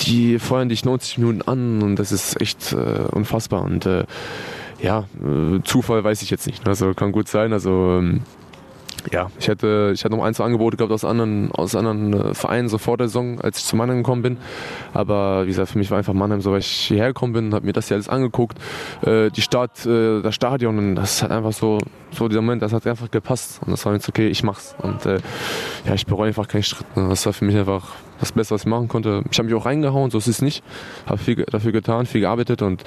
[0.00, 4.04] die feuern dich 90 Minuten an und das ist echt äh, unfassbar und äh,
[4.80, 6.66] ja, äh, Zufall weiß ich jetzt nicht.
[6.66, 7.52] Also kann gut sein.
[7.52, 8.22] Also ähm,
[9.10, 12.34] ja, ich hätte, ich hätte noch ein, zwei Angebote gehabt aus anderen, aus anderen äh,
[12.34, 14.36] Vereinen so vor der Saison, als ich zu Mannheim gekommen bin.
[14.94, 17.66] Aber wie gesagt, für mich war einfach Mannheim so, weil ich hierher gekommen bin, habe
[17.66, 18.58] mir das hier alles angeguckt.
[19.02, 21.78] Äh, die Stadt, äh, das Stadion, das hat einfach so,
[22.12, 23.60] so dieser Moment, das hat einfach gepasst.
[23.64, 24.74] Und das war jetzt okay, ich mach's.
[24.78, 25.18] Und äh,
[25.86, 26.96] ja, ich bereue einfach keinen Schritt.
[26.96, 27.08] Ne?
[27.08, 29.24] Das war für mich einfach das Beste, was ich machen konnte.
[29.30, 30.62] Ich habe mich auch reingehauen, so ist es nicht.
[31.06, 32.84] Habe viel dafür getan, viel gearbeitet und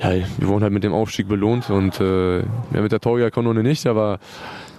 [0.00, 3.86] ja, wir wurden halt mit dem Aufstieg belohnt und äh, ja, mit der Torjägerkanone nicht,
[3.86, 4.18] aber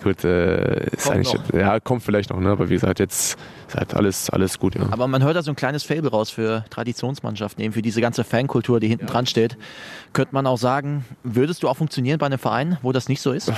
[0.04, 1.54] gut, äh, ist Kommt eigentlich, noch.
[1.54, 2.50] ja, kommt vielleicht noch, ne?
[2.50, 4.76] aber wie gesagt, jetzt ist halt alles, alles gut.
[4.76, 4.82] Ja.
[4.92, 8.24] Aber man hört da so ein kleines Fable raus für Traditionsmannschaften, eben für diese ganze
[8.24, 9.58] Fankultur, die hinten dran steht.
[10.14, 13.32] Könnte man auch sagen, würdest du auch funktionieren bei einem Verein, wo das nicht so
[13.32, 13.52] ist?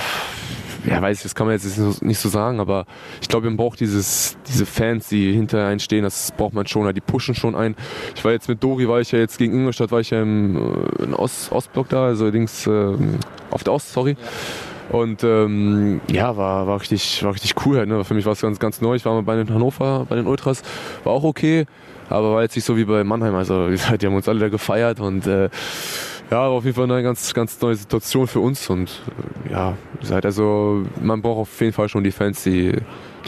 [0.84, 2.86] ja, weiß ich, das kann man jetzt nicht so- sagen, aber
[3.20, 6.92] ich glaube, man braucht dieses, diese Fans, die hinter einen stehen, das braucht man schon,
[6.94, 7.76] die pushen schon ein.
[8.16, 10.56] Ich war jetzt mit Dori, war ich ja jetzt gegen Ingolstadt, war ich ja im,
[10.56, 12.94] äh, im Ost, Ostblock da, also links äh,
[13.50, 14.16] auf der Ost, sorry.
[14.92, 17.88] Und ähm, ja, war, war, richtig, war richtig cool halt.
[17.88, 18.04] Ne?
[18.04, 18.94] Für mich war es ganz, ganz neu.
[18.94, 20.62] Ich war mal bei den Hannover, bei den Ultras,
[21.04, 21.64] war auch okay,
[22.10, 23.34] aber war jetzt nicht so wie bei Mannheim.
[23.34, 25.48] Also wie gesagt, die haben uns alle da gefeiert und äh,
[26.30, 28.68] ja, war auf jeden Fall eine ganz, ganz neue Situation für uns.
[28.68, 29.02] Und
[29.48, 32.76] äh, ja, gesagt, also man braucht auf jeden Fall schon die Fans, die,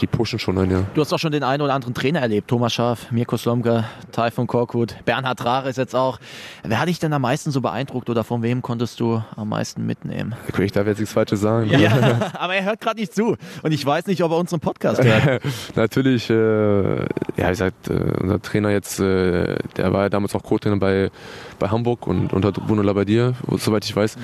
[0.01, 0.83] die pushen schon ein, ja.
[0.93, 2.47] Du hast auch schon den einen oder anderen Trainer erlebt.
[2.47, 6.19] Thomas Schaaf, Mirko Slomka, Taifun Korkut, Bernhard Rare ist jetzt auch.
[6.63, 9.85] Wer hat dich denn am meisten so beeindruckt oder von wem konntest du am meisten
[9.85, 10.35] mitnehmen?
[10.57, 11.69] Ich darf jetzt nichts Falsches sagen.
[11.69, 13.35] Ja, aber er hört gerade nicht zu.
[13.63, 15.41] Und ich weiß nicht, ob er unseren Podcast hört.
[15.75, 17.05] Natürlich, äh, ja,
[17.37, 21.11] wie gesagt, äh, unser Trainer jetzt, äh, der war ja damals auch Co-Trainer bei,
[21.59, 24.17] bei Hamburg und unter Bruno Labbadia, soweit ich weiß.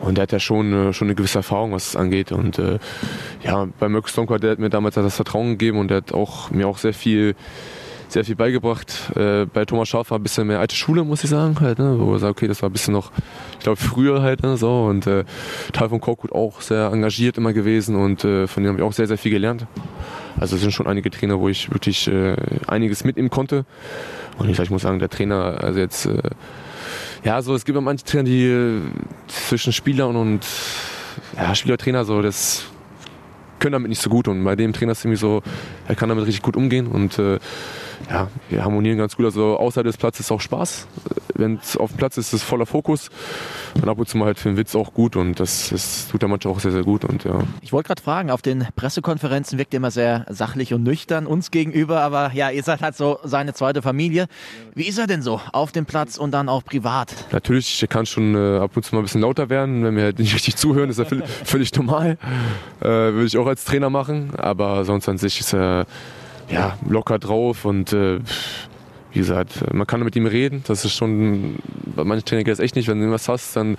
[0.00, 2.32] Und der hat ja schon, äh, schon eine gewisse Erfahrung, was es angeht.
[2.32, 2.78] Und äh,
[3.44, 6.50] ja, bei Mirko Slomka, der hat mir damals das Vertrauen gegeben und der hat auch,
[6.50, 7.34] mir auch sehr viel
[8.12, 9.16] sehr viel beigebracht.
[9.16, 11.96] Äh, bei Thomas Schaaf war ein bisschen mehr alte Schule, muss ich sagen, halt, ne?
[11.98, 13.10] wo er sagt, okay, das war ein bisschen noch,
[13.54, 14.56] ich glaube, früher halt, ne?
[14.56, 14.84] so.
[14.84, 15.24] Und äh,
[15.72, 18.92] Teil von Korkut auch sehr engagiert immer gewesen und äh, von dem habe ich auch
[18.92, 19.66] sehr, sehr viel gelernt.
[20.38, 23.64] Also es sind schon einige Trainer, wo ich wirklich äh, einiges mitnehmen konnte.
[24.38, 26.20] Und ich, ich muss sagen, der Trainer, also jetzt, äh,
[27.24, 28.80] ja, so es gibt ja manche Trainer, die äh,
[29.28, 30.46] zwischen Spieler und, und
[31.36, 32.64] ja, Spieler-Trainer so, das
[33.58, 35.42] können damit nicht so gut und bei dem Trainer ist irgendwie so,
[35.86, 37.38] er kann damit richtig gut umgehen und äh,
[38.10, 39.26] ja, wir harmonieren ganz gut.
[39.26, 40.86] Also außerhalb des Platzes ist auch Spaß.
[41.34, 43.08] Wenn es auf dem Platz ist, ist es voller Fokus.
[43.74, 46.20] Und ab und zu mal halt für den Witz auch gut und das, das tut
[46.20, 47.04] der Mannschaft auch sehr, sehr gut.
[47.04, 47.38] Und ja.
[47.62, 51.50] Ich wollte gerade fragen, auf den Pressekonferenzen wirkt er immer sehr sachlich und nüchtern uns
[51.50, 54.26] gegenüber, aber ja, ihr seid halt so seine zweite Familie.
[54.74, 57.14] Wie ist er denn so auf dem Platz und dann auch privat?
[57.32, 60.04] Natürlich, er kann schon äh, ab und zu mal ein bisschen lauter werden, wenn wir
[60.04, 62.18] halt nicht richtig zuhören, ist völlig, völlig normal.
[62.80, 65.86] Äh, Würde ich auch als Trainer machen, aber sonst an sich ist er
[66.52, 68.20] ja, locker drauf und äh,
[69.12, 70.62] wie gesagt, man kann mit ihm reden.
[70.66, 71.56] Das ist schon,
[71.96, 73.76] bei manchen Trainern geht das echt nicht, wenn du was hast, dann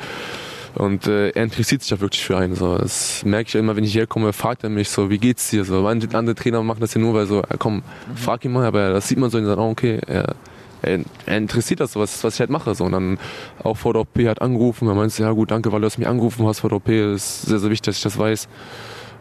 [0.76, 2.56] und äh, er interessiert sich auch wirklich für einen.
[2.56, 2.78] So.
[2.78, 5.66] Das merke ich immer, wenn ich herkomme, fragt er mich so, wie geht's dir?
[5.66, 7.84] So, manche andere Trainer machen das ja nur, weil so, ja, komm,
[8.16, 10.36] frag ihn mal, aber das sieht man so und sagt, oh, okay, er,
[10.82, 12.74] er, er interessiert das so, was, was ich halt mache.
[12.74, 12.86] So.
[12.86, 13.20] Und dann
[13.62, 16.08] auch vor der OP hat angerufen, er meinte, ja gut, danke, weil du das mich
[16.08, 18.48] angerufen hast vor der OP, das ist sehr, sehr wichtig, dass ich das weiß.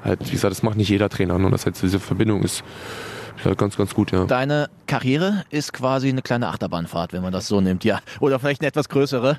[0.04, 2.64] Halt, wie gesagt, das macht nicht jeder Trainer, nur dass halt diese Verbindung ist
[3.44, 4.24] ja, ganz, ganz gut, ja.
[4.24, 8.00] Deine Karriere ist quasi eine kleine Achterbahnfahrt, wenn man das so nimmt, ja.
[8.20, 9.38] Oder vielleicht eine etwas größere.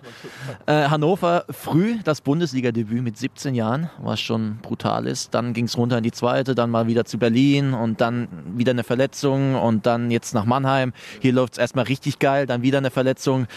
[0.66, 5.34] Äh, Hannover früh das Bundesliga-Debüt mit 17 Jahren, was schon brutal ist.
[5.34, 8.72] Dann ging es runter in die zweite, dann mal wieder zu Berlin und dann wieder
[8.72, 10.94] eine Verletzung und dann jetzt nach Mannheim.
[11.20, 13.48] Hier läuft es erstmal richtig geil, dann wieder eine Verletzung.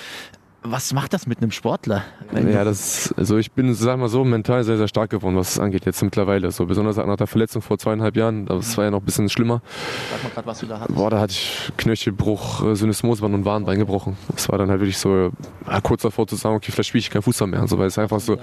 [0.68, 2.02] Was macht das mit einem Sportler?
[2.34, 5.58] Ja, das, also ich bin, sag mal so, mental sehr, sehr stark geworden, was es
[5.60, 6.50] angeht, jetzt mittlerweile.
[6.50, 9.62] So, besonders nach der Verletzung vor zweieinhalb Jahren, das war ja noch ein bisschen schlimmer.
[10.10, 10.96] Sag mal gerade, was du da hattest.
[10.96, 14.16] Boah, da hatte ich Knöchelbruch, äh, Syndesmoseband und Wadenbein gebrochen.
[14.32, 15.30] Das war dann halt wirklich so,
[15.68, 17.60] ja, kurz davor zu sagen, okay, vielleicht spiele ich keinen Fußball mehr.
[17.60, 18.36] Und so, weil es einfach so,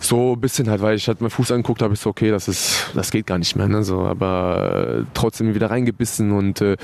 [0.00, 2.48] so ein bisschen halt, weil ich halt meinen Fuß angeguckt habe, ich so, okay, das
[2.48, 6.76] ist, das geht gar nicht mehr, ne, so, aber äh, trotzdem wieder reingebissen und äh,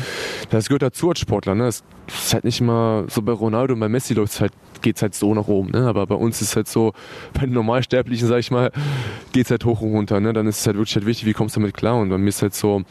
[0.50, 3.80] das gehört dazu als Sportler, ne, es ist halt nicht immer so bei Ronaldo und
[3.80, 6.68] bei Messi läuft's halt, geht's halt so nach oben, ne, aber bei uns ist halt
[6.68, 6.92] so,
[7.32, 8.70] bei den Normalsterblichen, sag ich mal,
[9.32, 11.56] geht's halt hoch und runter, ne, dann ist es halt wirklich halt wichtig, wie kommst
[11.56, 11.96] du damit klar?
[11.96, 12.82] Und bei mir ist halt so,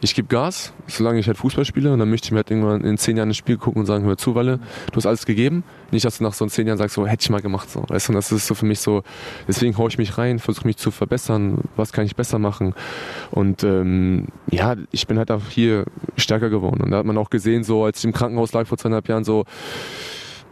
[0.00, 2.82] ich gebe Gas, solange ich halt Fußball spiele und dann möchte ich mir halt irgendwann
[2.84, 4.60] in zehn Jahren ein Spiel gucken und sagen, hör zu, Walle,
[4.92, 5.64] du hast alles gegeben.
[5.90, 7.68] Nicht, dass du nach so zehn Jahren sagst, so hätte ich mal gemacht.
[7.70, 7.84] So.
[7.88, 9.02] Weißt du, und das ist so für mich so,
[9.48, 12.74] deswegen haue ich mich rein, versuche mich zu verbessern, was kann ich besser machen.
[13.30, 15.84] Und ähm, ja, ich bin halt auch hier
[16.16, 16.82] stärker geworden.
[16.82, 19.24] Und da hat man auch gesehen, so als ich im Krankenhaus lag vor zweieinhalb Jahren,
[19.24, 19.46] so,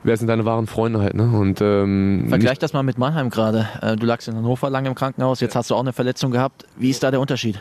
[0.06, 1.24] wer sind deine wahren Freunde halt, ne?
[1.24, 3.68] Und ähm, Vergleich das mal mit Mannheim gerade.
[3.82, 6.64] Äh, Du lagst in Hannover lange im Krankenhaus, jetzt hast du auch eine Verletzung gehabt.
[6.76, 7.58] Wie ist da der Unterschied?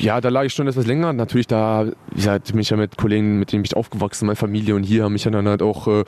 [0.00, 1.12] Ja, da lag ich schon etwas länger.
[1.12, 4.84] Natürlich, da wie gesagt, mich ja mit Kollegen, mit denen ich aufgewachsen, meine Familie und
[4.84, 6.04] hier haben mich ja dann halt auch äh,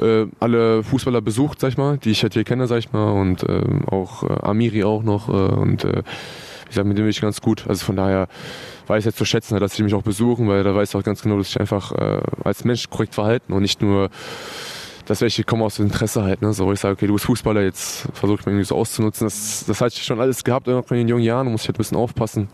[0.00, 3.10] äh, alle Fußballer besucht, sag ich mal, die ich halt hier kenne, sag ich mal,
[3.10, 6.02] und ähm, auch äh, Amiri auch noch äh, und äh,
[6.64, 7.64] wie gesagt, mit dem bin ich ganz gut.
[7.68, 8.28] Also von daher
[8.86, 11.02] weiß ich jetzt zu schätzen, dass sie mich auch besuchen, weil da weiß ich auch
[11.02, 14.08] ganz genau, dass ich einfach äh, als Mensch korrekt verhalten und nicht nur
[15.10, 16.52] dass welche kommen aus Interesse halt, ne?
[16.52, 19.26] So, wo ich sage, okay, du bist Fußballer, jetzt versuche ich mich irgendwie so auszunutzen.
[19.26, 21.76] Das, das hatte ich schon alles gehabt, auch in den jungen Jahren, muss ich halt
[21.76, 22.48] ein bisschen aufpassen.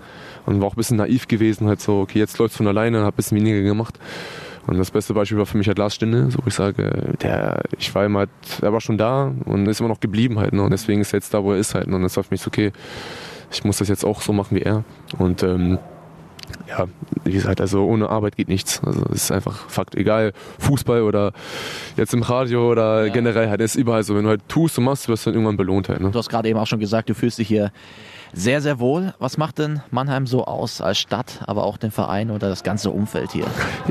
[0.46, 3.12] Und war auch ein bisschen naiv gewesen, halt so, okay, jetzt läuft's von alleine, hab
[3.12, 3.98] ein bisschen weniger gemacht.
[4.66, 7.94] Und das beste Beispiel war für mich halt Lars Stinde, so ich sage, der, ich
[7.94, 8.30] war immer, halt,
[8.62, 10.62] er war schon da und ist immer noch geblieben halt, ne?
[10.62, 11.88] Und deswegen ist er jetzt da, wo er ist halt.
[11.88, 11.96] Ne?
[11.96, 12.72] Und das war für mich so, okay,
[13.52, 14.82] ich muss das jetzt auch so machen wie er.
[15.18, 15.78] Und ähm,
[16.68, 16.86] ja,
[17.24, 18.80] wie gesagt, also ohne Arbeit geht nichts.
[18.84, 19.94] Also es ist einfach Fakt.
[19.94, 21.32] Egal, Fußball oder
[21.96, 23.12] jetzt im Radio oder ja.
[23.12, 24.14] generell halt, ist überall so.
[24.16, 26.00] Wenn du halt tust und machst, wirst du dann irgendwann belohnt halt.
[26.00, 26.10] Ne?
[26.10, 27.72] Du hast gerade eben auch schon gesagt, du fühlst dich hier
[28.32, 29.14] sehr, sehr wohl.
[29.18, 32.90] Was macht denn Mannheim so aus als Stadt, aber auch den Verein oder das ganze
[32.90, 33.46] Umfeld hier?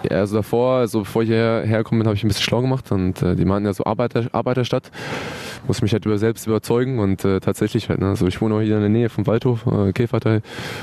[0.10, 2.92] Ja, also davor, also bevor ich hierher hergekommen bin, habe ich ein bisschen schlau gemacht
[2.92, 4.92] und äh, die meinten ja so Arbeiter, Arbeiterstadt.
[5.68, 8.62] Muss mich halt über selbst überzeugen und äh, tatsächlich halt, ne, also ich wohne auch
[8.62, 10.42] hier in der Nähe vom Waldhof, äh, Käferteil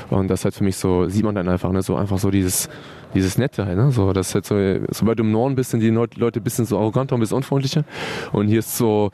[0.09, 2.69] und das halt für mich so, sieht man dann einfach, ne, so einfach so dieses,
[3.13, 4.55] dieses Nette halt, ne, so, das halt so,
[4.89, 7.37] sobald du im Norden bist, sind die Leute ein bisschen so arroganter und ein bisschen
[7.37, 7.85] unfreundlicher
[8.33, 9.11] und hier ist so,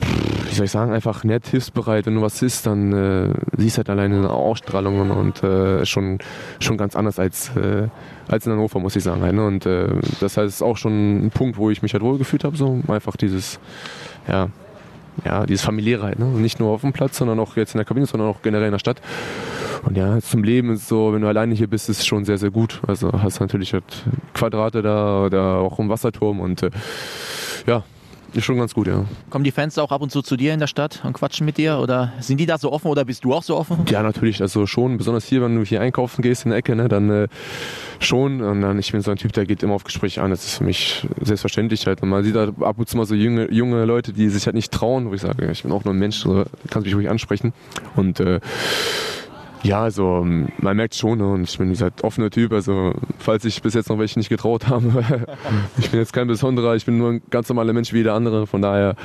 [0.00, 2.06] wie soll ich sagen, einfach nett, hilfsbereit.
[2.06, 6.18] Wenn du was ist, dann äh, siehst halt alleine eine Ausstrahlung und, äh, schon,
[6.58, 7.88] schon ganz anders als, äh,
[8.28, 9.22] als in Hannover, muss ich sagen.
[9.22, 9.46] Halt, ne?
[9.46, 9.88] Und äh,
[10.20, 12.56] das heißt, ist auch schon ein Punkt, wo ich mich halt wohlgefühlt habe.
[12.56, 12.80] So.
[12.88, 13.60] Einfach dieses,
[14.26, 14.48] ja,
[15.24, 16.18] ja, dieses familiäre halt.
[16.18, 16.26] Ne?
[16.26, 18.72] Nicht nur auf dem Platz, sondern auch jetzt in der Kabine, sondern auch generell in
[18.72, 19.00] der Stadt.
[19.84, 22.38] Und ja, zum Leben ist so, wenn du alleine hier bist, ist es schon sehr,
[22.38, 22.80] sehr gut.
[22.86, 23.84] Also hast natürlich halt
[24.34, 26.70] Quadrate da oder auch einen Wasserturm und äh,
[27.66, 27.84] ja,
[28.34, 29.04] ist schon ganz gut, ja.
[29.28, 31.58] Kommen die Fans auch ab und zu zu dir in der Stadt und quatschen mit
[31.58, 31.78] dir?
[31.78, 33.78] Oder sind die da so offen oder bist du auch so offen?
[33.88, 34.40] Ja, natürlich.
[34.40, 37.28] Also schon, besonders hier, wenn du hier einkaufen gehst in der Ecke, ne, dann äh,
[37.98, 38.40] schon.
[38.40, 40.30] Und dann, ich bin so ein Typ, der geht immer auf Gespräche an.
[40.30, 42.02] Das ist für mich selbstverständlich halt.
[42.02, 44.54] Und man sieht halt ab und zu mal so junge, junge Leute, die sich halt
[44.54, 47.08] nicht trauen, wo ich sage, ich bin auch nur ein Mensch, so kannst mich ruhig
[47.08, 47.52] ansprechen.
[47.96, 48.40] Und äh,
[49.62, 50.26] ja, also
[50.58, 51.26] man merkt schon, ne?
[51.26, 54.68] und ich bin dieser offene Typ, also falls ich bis jetzt noch welche nicht getraut
[54.68, 55.04] habe,
[55.78, 58.46] ich bin jetzt kein besonderer, ich bin nur ein ganz normaler Mensch wie jeder andere,
[58.46, 58.96] von daher,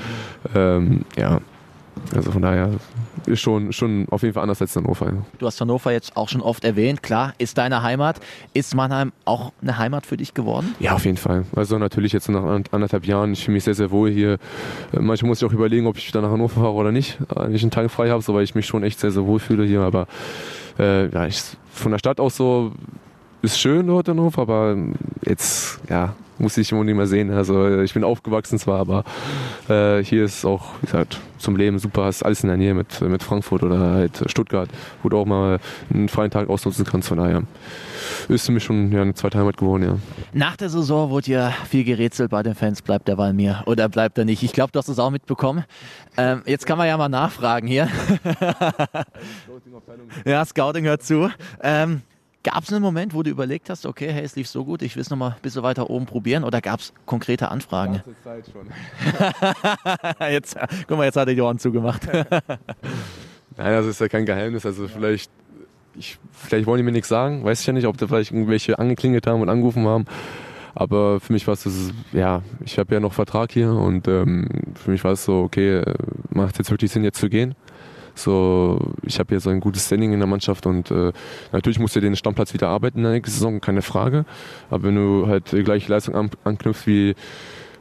[0.55, 1.39] ähm, ja,
[2.15, 2.71] also von daher
[3.27, 5.13] ist schon, schon auf jeden Fall anders als Hannover.
[5.37, 8.19] Du hast Hannover jetzt auch schon oft erwähnt, klar, ist deine Heimat.
[8.53, 10.75] Ist Mannheim auch eine Heimat für dich geworden?
[10.79, 11.45] Ja, auf jeden Fall.
[11.55, 14.37] Also natürlich jetzt nach anderthalb Jahren, ich fühle mich sehr, sehr wohl hier.
[14.91, 17.61] Manchmal muss ich auch überlegen, ob ich wieder nach Hannover fahre oder nicht, wenn ich
[17.61, 19.81] einen Tag frei habe, so, weil ich mich schon echt sehr, sehr wohl fühle hier.
[19.81, 20.07] Aber
[20.79, 22.73] äh, ja, ich, von der Stadt aus so
[23.41, 24.75] ist schön dort in Hannover, aber
[25.25, 27.31] jetzt, ja, muss ich immer nicht mehr sehen.
[27.31, 29.03] Also ich bin aufgewachsen zwar, aber
[29.69, 33.01] äh, hier ist auch, wie gesagt, zum Leben super, hast alles in der Nähe mit,
[33.01, 34.69] mit Frankfurt oder halt Stuttgart,
[35.03, 35.59] wo du auch mal
[35.93, 37.09] einen freien Tag ausnutzen kannst.
[37.09, 37.43] Von daher
[38.27, 39.97] ist für mich schon ja, eine zweite Heimat geworden, ja.
[40.33, 43.89] Nach der Saison wurde ja viel gerätselt bei den Fans, bleibt der Ball mir oder
[43.89, 44.43] bleibt er nicht?
[44.43, 45.65] Ich glaube, du hast es auch mitbekommen.
[46.17, 47.89] Ähm, jetzt kann man ja mal nachfragen hier.
[50.25, 51.29] ja, Scouting hört zu.
[51.61, 52.01] Ähm,
[52.45, 54.95] Gab es einen Moment, wo du überlegt hast, okay, hey, es lief so gut, ich
[54.95, 58.03] will es nochmal ein bisschen weiter oben probieren oder gab es konkrete Anfragen?
[58.23, 58.67] Zeit schon.
[60.31, 60.55] jetzt,
[60.87, 62.07] guck mal, jetzt hat er die Ohren zugemacht.
[62.13, 62.37] Nein,
[63.57, 64.63] das ist ja kein Geheimnis.
[64.63, 65.31] Also vielleicht,
[65.95, 68.77] ich, vielleicht wollen die mir nichts sagen, weiß ich ja nicht, ob da vielleicht irgendwelche
[68.77, 70.05] angeklingelt haben und angerufen haben.
[70.75, 74.91] Aber für mich war es, ja, ich habe ja noch Vertrag hier und ähm, für
[74.91, 75.93] mich war es so, okay, äh,
[76.29, 77.55] macht jetzt wirklich Sinn, jetzt zu gehen.
[78.15, 81.11] So, ich habe jetzt ein gutes Standing in der Mannschaft und äh,
[81.51, 84.25] natürlich musst du den Stammplatz wieder arbeiten in der nächsten Saison, keine Frage.
[84.69, 87.15] Aber wenn du halt die gleiche Leistung an, anknüpfst wie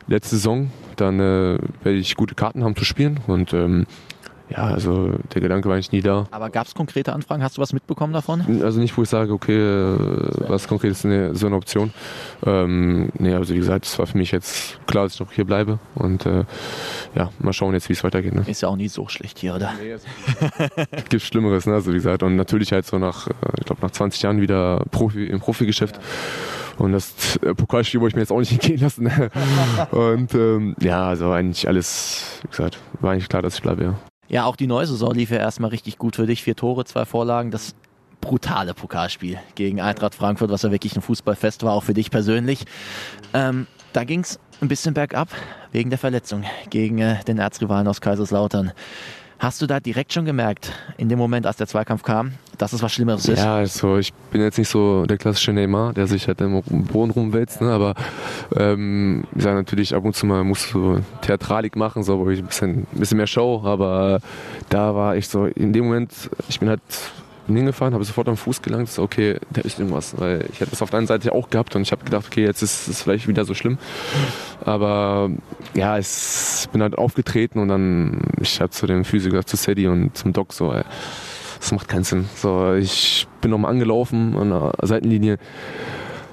[0.08, 3.86] letzte Saison, dann äh, werde ich gute Karten haben zu spielen und ähm,
[4.50, 6.26] ja, also der Gedanke war eigentlich nie da.
[6.30, 7.42] Aber gab es konkrete Anfragen?
[7.42, 8.62] Hast du was mitbekommen davon?
[8.62, 9.96] Also nicht, wo ich sage, okay, äh,
[10.48, 11.92] was konkret ist eine, so eine Option.
[12.44, 15.46] Ähm, nee, also wie gesagt, es war für mich jetzt klar, dass ich noch hier
[15.46, 15.78] bleibe.
[15.94, 16.44] Und äh,
[17.14, 18.34] ja, mal schauen jetzt, wie es weitergeht.
[18.34, 18.44] Ne?
[18.46, 19.72] Ist ja auch nie so schlecht hier, oder?
[19.80, 20.04] Nee, es
[21.08, 21.74] gibt Schlimmeres, ne?
[21.74, 22.22] Also wie gesagt.
[22.22, 25.96] Und natürlich halt so nach, äh, ich glaube, nach 20 Jahren wieder Profi im Profigeschäft.
[25.96, 26.02] Ja.
[26.76, 29.10] Und das äh, Pokalspiel wollte ich mir jetzt auch nicht entgehen lassen.
[29.90, 33.94] und ähm, ja, also eigentlich alles, wie gesagt, war eigentlich klar, dass ich bleibe, ja.
[34.28, 36.42] Ja, auch die neue Saison lief ja erstmal richtig gut für dich.
[36.42, 37.50] Vier Tore, zwei Vorlagen.
[37.50, 37.74] Das
[38.20, 42.64] brutale Pokalspiel gegen Eintracht Frankfurt, was ja wirklich ein Fußballfest war, auch für dich persönlich.
[43.34, 45.28] Ähm, da ging es ein bisschen bergab
[45.72, 48.72] wegen der Verletzung gegen äh, den Erzrivalen aus Kaiserslautern.
[49.44, 52.82] Hast du da direkt schon gemerkt, in dem Moment, als der Zweikampf kam, dass es
[52.82, 53.40] was Schlimmeres ist?
[53.40, 57.10] Ja, also ich bin jetzt nicht so der klassische Neymar, der sich halt im Boden
[57.10, 57.70] rumwälzt, ne?
[57.70, 57.94] aber
[58.56, 62.86] ähm, ich sage natürlich, ab und zu mal musst du Theatralik machen, so, ein bisschen,
[62.90, 64.20] ein bisschen mehr Show, aber
[64.70, 66.80] da war ich so, in dem Moment, ich bin halt
[67.46, 70.18] bin hingefahren, habe sofort am Fuß gelangt, so, okay, da ist irgendwas.
[70.18, 72.44] Weil ich hatte das auf der einen Seite auch gehabt und ich habe gedacht, okay,
[72.44, 73.78] jetzt ist es vielleicht wieder so schlimm.
[74.64, 75.30] Aber
[75.74, 80.16] ja, ich bin halt aufgetreten und dann, ich habe zu dem Physiker, zu Sadie und
[80.16, 80.82] zum Doc so, ey,
[81.58, 82.26] das macht keinen Sinn.
[82.34, 85.38] So, ich bin nochmal angelaufen an der Seitenlinie.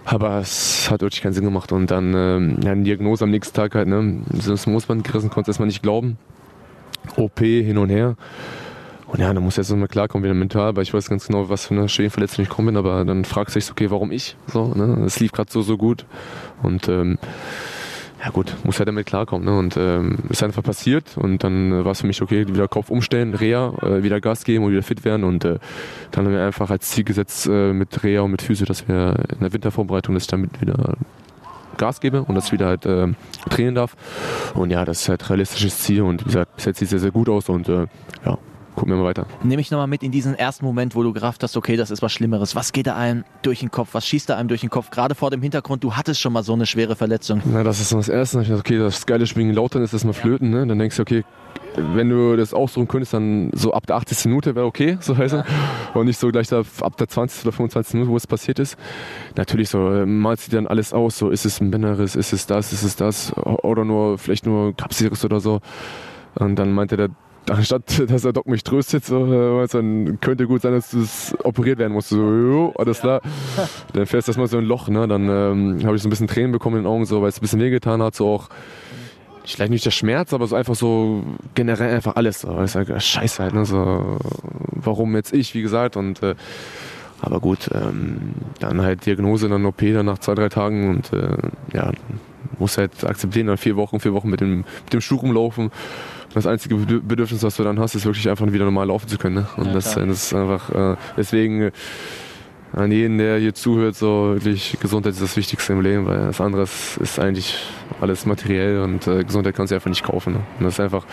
[0.03, 1.71] Aber es hat wirklich keinen Sinn gemacht.
[1.71, 5.51] Und dann ähm, ja, eine Diagnose am nächsten Tag halt, ne, das Moosband gerissen, konnte
[5.51, 6.17] erstmal nicht glauben.
[7.15, 8.15] OP hin und her.
[9.11, 11.65] Und ja, dann muss jetzt mal klarkommen wieder mental, weil ich weiß ganz genau, was
[11.65, 14.37] für eine Schädenverletzung ich gekommen bin, aber dann fragst du dich, okay, warum ich?
[14.47, 15.03] So, ne?
[15.05, 16.05] Es lief gerade so, so gut.
[16.63, 17.17] Und ähm,
[18.23, 19.45] ja gut, muss halt damit klarkommen.
[19.45, 19.57] Ne?
[19.57, 22.89] Und ähm, ist einfach passiert und dann äh, war es für mich okay, wieder Kopf
[22.89, 25.25] umstellen, Reha, äh, wieder Gas geben und wieder fit werden.
[25.25, 25.59] Und äh,
[26.11, 29.15] dann haben wir einfach als Ziel gesetzt äh, mit Reha und mit Physio, dass wir
[29.29, 30.95] in der Wintervorbereitung, ich damit wieder
[31.77, 33.07] Gas gebe und ich wieder halt äh,
[33.49, 33.97] trainieren darf.
[34.53, 37.11] Und ja, das ist halt realistisches Ziel und wie gesagt, bis jetzt sieht sehr, sehr
[37.11, 37.87] gut aus und äh,
[38.25, 38.37] ja,
[38.75, 39.25] gucken wir mal weiter.
[39.43, 42.01] Nehme ich nochmal mit in diesen ersten Moment, wo du gerafft hast, okay, das ist
[42.01, 42.55] was Schlimmeres.
[42.55, 43.89] Was geht da einem durch den Kopf?
[43.93, 44.89] Was schießt da einem durch den Kopf?
[44.89, 47.41] Gerade vor dem Hintergrund, du hattest schon mal so eine schwere Verletzung.
[47.45, 48.41] Na, das ist so das Erste.
[48.41, 50.49] Ich dachte, okay, das geile Spiel gegen Lautern ist das mal flöten.
[50.49, 50.65] Ne?
[50.65, 51.23] Dann denkst du, okay,
[51.75, 54.25] wenn du das aussuchen könntest, dann so ab der 80.
[54.25, 55.45] Minute wäre okay, so heißt ja.
[55.93, 57.45] Und nicht so gleich da ab der 20.
[57.45, 57.93] oder 25.
[57.93, 58.77] Minute, wo es passiert ist.
[59.35, 62.73] Natürlich so, malst du dann alles aus, so ist es ein Bänderriss, ist es das,
[62.73, 65.61] ist es das, oder nur, vielleicht nur Kapsiriss oder so.
[66.35, 67.09] Und dann meinte der
[67.49, 71.93] anstatt dass der Doc mich tröstet, so, dann könnte gut sein, dass das operiert werden
[71.93, 72.09] muss.
[72.09, 73.21] So, jo, alles klar.
[73.93, 75.07] Dann fährst du erstmal so ein Loch, ne?
[75.07, 77.37] Dann ähm, habe ich so ein bisschen Tränen bekommen in den Augen, so, weil es
[77.37, 78.49] ein bisschen wehgetan hat, so auch
[79.45, 81.23] vielleicht nicht der Schmerz, aber so einfach so
[81.55, 82.41] generell einfach alles.
[82.41, 82.61] So.
[82.63, 83.65] Ich sage, scheiße halt, ne?
[83.65, 84.17] So,
[84.71, 86.35] warum jetzt ich, wie gesagt, und äh,
[87.21, 91.37] aber gut, ähm, dann halt Diagnose, dann OP dann nach zwei, drei Tagen und äh,
[91.73, 91.91] ja,
[92.59, 95.71] muss halt akzeptieren, dann vier Wochen, vier Wochen mit dem, mit dem Schuh rumlaufen.
[96.33, 99.35] Das einzige Bedürfnis, was du dann hast, ist wirklich einfach wieder normal laufen zu können.
[99.35, 99.47] Ne?
[99.57, 101.71] Und ja, das, das, ist einfach, äh, deswegen äh,
[102.73, 106.39] an jeden, der hier zuhört, so wirklich Gesundheit ist das Wichtigste im Leben, weil das
[106.39, 107.57] andere ist eigentlich
[107.99, 110.33] alles materiell und äh, Gesundheit kannst du einfach nicht kaufen.
[110.33, 110.39] Ne?
[110.59, 111.05] Und das ist einfach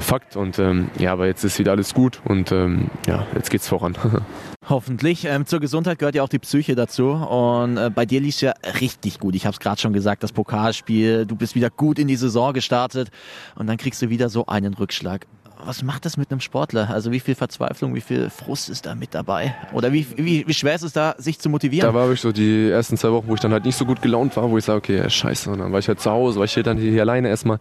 [0.00, 3.68] Fakt und ähm, ja, aber jetzt ist wieder alles gut und ähm, ja, jetzt geht's
[3.68, 3.96] voran.
[4.66, 5.24] Hoffentlich.
[5.24, 7.10] Ähm, zur Gesundheit gehört ja auch die Psyche dazu.
[7.10, 9.34] Und äh, bei dir lief es ja richtig gut.
[9.34, 11.26] Ich habe es gerade schon gesagt, das Pokalspiel.
[11.26, 13.10] Du bist wieder gut in die Saison gestartet.
[13.54, 15.26] Und dann kriegst du wieder so einen Rückschlag
[15.64, 16.88] was macht das mit einem Sportler?
[16.90, 19.54] Also wie viel Verzweiflung, wie viel Frust ist da mit dabei?
[19.72, 21.86] Oder wie, wie, wie schwer ist es da, sich zu motivieren?
[21.86, 24.00] Da war ich so die ersten zwei Wochen, wo ich dann halt nicht so gut
[24.00, 25.50] gelaunt war, wo ich sage, okay, scheiße.
[25.50, 27.58] Und dann war ich halt zu Hause, war ich hier dann hier alleine erstmal,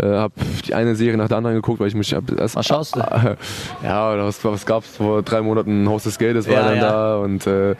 [0.00, 0.32] äh, hab
[0.66, 3.00] die eine Serie nach der anderen geguckt, weil ich mich erst Was schaust du?
[3.00, 3.36] Äh,
[3.82, 5.88] ja, was, was gab's vor drei Monaten?
[5.88, 6.80] Haus des Geldes war ja, dann ja.
[6.80, 7.74] da und äh,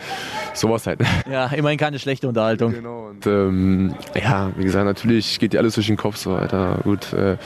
[0.55, 1.01] sowas halt.
[1.31, 2.73] Ja, immerhin keine schlechte Unterhaltung.
[2.73, 3.09] Genau.
[3.09, 6.79] Und ähm, ja, wie gesagt, natürlich geht dir alles durch den Kopf so, Alter.
[6.85, 7.13] Gut.
[7.13, 7.37] Äh,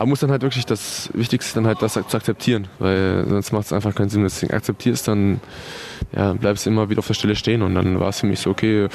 [0.00, 3.66] aber muss dann halt wirklich das Wichtigste dann halt das zu akzeptieren, weil sonst macht
[3.66, 4.22] es einfach keinen Sinn.
[4.22, 5.40] Das akzeptierst, dann
[6.16, 8.40] ja, bleibst du immer wieder auf der Stelle stehen und dann war es für mich
[8.40, 8.88] so, okay,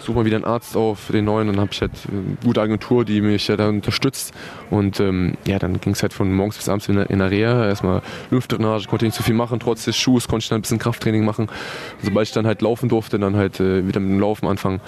[0.00, 1.46] suche mal wieder einen Arzt auf den neuen.
[1.46, 4.34] Dann habe ich halt eine gute Agentur, die mich ja da unterstützt.
[4.70, 7.30] Und ähm, ja, dann ging es halt von morgens bis abends in der, in der
[7.30, 7.66] Reha.
[7.66, 9.58] Erstmal Luftdrainage, konnte nicht so viel machen.
[9.60, 11.48] Trotz des Schuhs konnte ich dann ein bisschen Krafttraining machen.
[12.02, 14.80] Sobald ich dann halt laufen durfte, dann halt äh, wieder mit dem Laufen anfangen.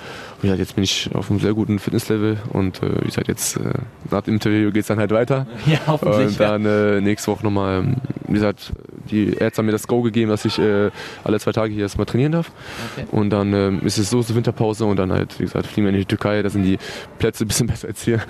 [0.43, 2.39] Und ja, jetzt bin ich auf einem sehr guten Fitnesslevel.
[2.51, 3.73] Und äh, wie gesagt, jetzt äh,
[4.11, 5.47] nach dem Interview geht es dann halt weiter.
[5.67, 6.27] Ja, hoffentlich.
[6.27, 8.73] Und dann äh, nächste Woche nochmal, wie gesagt,
[9.11, 10.91] die Ärzte haben mir das Go gegeben, dass ich äh,
[11.25, 12.51] alle zwei Tage hier erstmal trainieren darf.
[12.97, 13.07] Okay.
[13.11, 15.93] Und dann äh, ist es so, so Winterpause und dann halt, wie gesagt, fliegen wir
[15.93, 16.79] in die Türkei, da sind die
[17.19, 18.21] Plätze ein bisschen besser als hier.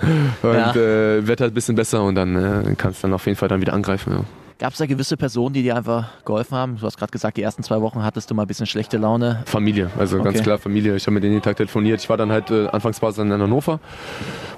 [0.41, 0.75] Und ja.
[0.75, 3.61] äh, Wetter ein bisschen besser und dann äh, kannst du dann auf jeden Fall dann
[3.61, 4.13] wieder angreifen.
[4.13, 4.23] Ja.
[4.59, 6.77] Gab es da gewisse Personen, die dir einfach geholfen haben?
[6.77, 9.43] Du hast gerade gesagt, die ersten zwei Wochen hattest du mal ein bisschen schlechte Laune.
[9.45, 10.25] Familie, also okay.
[10.25, 10.95] ganz klar Familie.
[10.95, 11.99] Ich habe mit denen jeden Tag telefoniert.
[11.99, 13.79] Ich war dann halt äh, Anfangsphase in Hannover.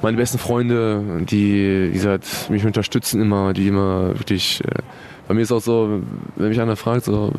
[0.02, 4.82] Meine besten Freunde, die, wie gesagt, mich unterstützen immer, die immer wirklich äh,
[5.28, 6.02] bei mir ist auch so,
[6.36, 7.32] wenn mich einer fragt, so,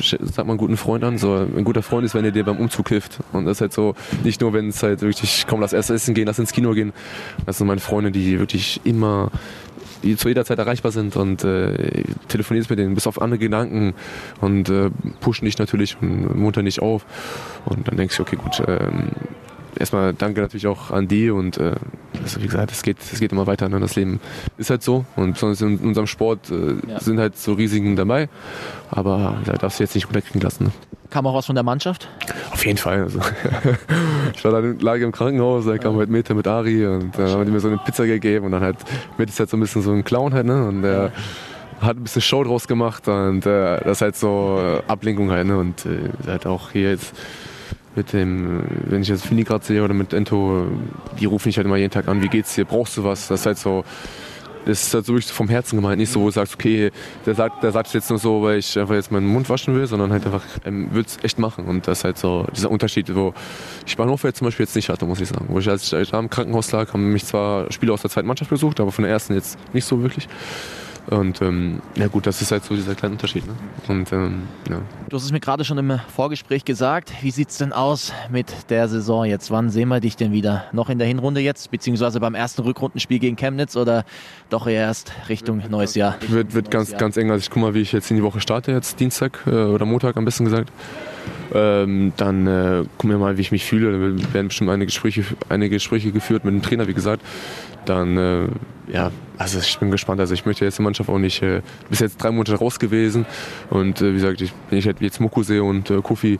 [0.00, 2.58] sag mal einen guten Freund an, so, ein guter Freund ist, wenn er dir beim
[2.58, 3.18] Umzug hilft.
[3.32, 6.14] Und das ist halt so, nicht nur, wenn es halt wirklich, komm, lass erst essen
[6.14, 6.92] gehen, lass ins Kino gehen.
[7.44, 9.30] Das sind meine Freunde, die wirklich immer,
[10.02, 13.94] die zu jeder Zeit erreichbar sind und äh, telefonierst mit denen, bist auf andere Gedanken
[14.40, 17.04] und äh, pushen dich natürlich und muntern dich auf.
[17.64, 19.10] Und dann denkst du, okay, gut, ähm,
[19.78, 21.74] erstmal danke natürlich auch an die und äh,
[22.22, 23.68] also wie gesagt, es geht, es geht immer weiter.
[23.68, 23.80] Ne?
[23.80, 24.20] Das Leben
[24.58, 27.00] ist halt so und besonders in unserem Sport äh, ja.
[27.00, 28.28] sind halt so Risiken dabei,
[28.90, 30.64] aber da darfst du jetzt nicht runterkriegen lassen.
[30.64, 30.70] Ne?
[31.10, 32.08] Kam auch was von der Mannschaft?
[32.50, 33.02] Auf jeden Fall.
[33.02, 33.20] Also.
[34.34, 37.44] ich war dann lag im Krankenhaus, da kam halt Mete mit Ari und dann haben
[37.44, 38.76] die mir so eine Pizza gegeben und dann halt,
[39.18, 40.66] Mete ist halt so ein bisschen so ein Clown halt, ne?
[40.66, 41.12] Und der
[41.80, 45.46] hat ein bisschen Show draus gemacht und äh, das ist halt so äh, Ablenkung halt,
[45.46, 45.58] ne?
[45.58, 47.14] Und äh, halt auch hier jetzt
[47.96, 50.66] mit dem, wenn ich jetzt Fini gerade sehe oder mit Ento,
[51.18, 53.28] die rufen mich halt immer jeden Tag an, wie geht's dir, brauchst du was?
[53.28, 53.84] Das ist halt so,
[54.66, 56.90] das ist halt so wirklich vom Herzen gemeint, nicht so, wo du sagst, okay,
[57.24, 59.74] der sagt, der sagt es jetzt nur so, weil ich einfach jetzt meinen Mund waschen
[59.74, 61.64] will, sondern halt einfach, ähm, will es echt machen.
[61.64, 63.32] Und das ist halt so dieser Unterschied, wo
[63.86, 65.46] ich Bahnhof jetzt zum Beispiel jetzt nicht hatte, muss ich sagen.
[65.48, 68.26] Wo ich als ich da im Krankenhaus lag, haben mich zwar Spieler aus der zweiten
[68.26, 70.28] Mannschaft besucht, aber von der ersten jetzt nicht so wirklich.
[71.08, 73.46] Und ähm, ja gut, das ist halt so dieser kleine Unterschied.
[73.46, 73.54] Ne?
[73.88, 74.80] Und, ähm, ja.
[75.08, 77.12] Du hast es mir gerade schon im Vorgespräch gesagt.
[77.22, 79.50] Wie sieht es denn aus mit der Saison jetzt?
[79.50, 80.64] Wann sehen wir dich denn wieder?
[80.72, 84.04] Noch in der Hinrunde jetzt, beziehungsweise beim ersten Rückrundenspiel gegen Chemnitz oder
[84.50, 86.16] doch erst Richtung wird, neues Jahr?
[86.28, 87.00] Wird, wird ganz, Jahr.
[87.00, 87.30] ganz eng.
[87.30, 89.86] Also ich guck mal, wie ich jetzt in die Woche starte, jetzt Dienstag äh, oder
[89.86, 90.70] Montag am besten gesagt.
[91.54, 93.92] Ähm, dann äh, gucken wir mal, wie ich mich fühle.
[93.92, 97.22] Da werden bestimmt einige Gespräche, einige Gespräche geführt mit dem Trainer, wie gesagt.
[97.84, 98.46] Dann, äh,
[98.92, 100.20] ja, also ich bin gespannt.
[100.20, 103.26] Also ich möchte jetzt die Mannschaft auch nicht, äh, bis jetzt drei Monate raus gewesen.
[103.70, 106.38] Und äh, wie gesagt, ich, wenn ich halt jetzt Muku sehe und äh, Kofi,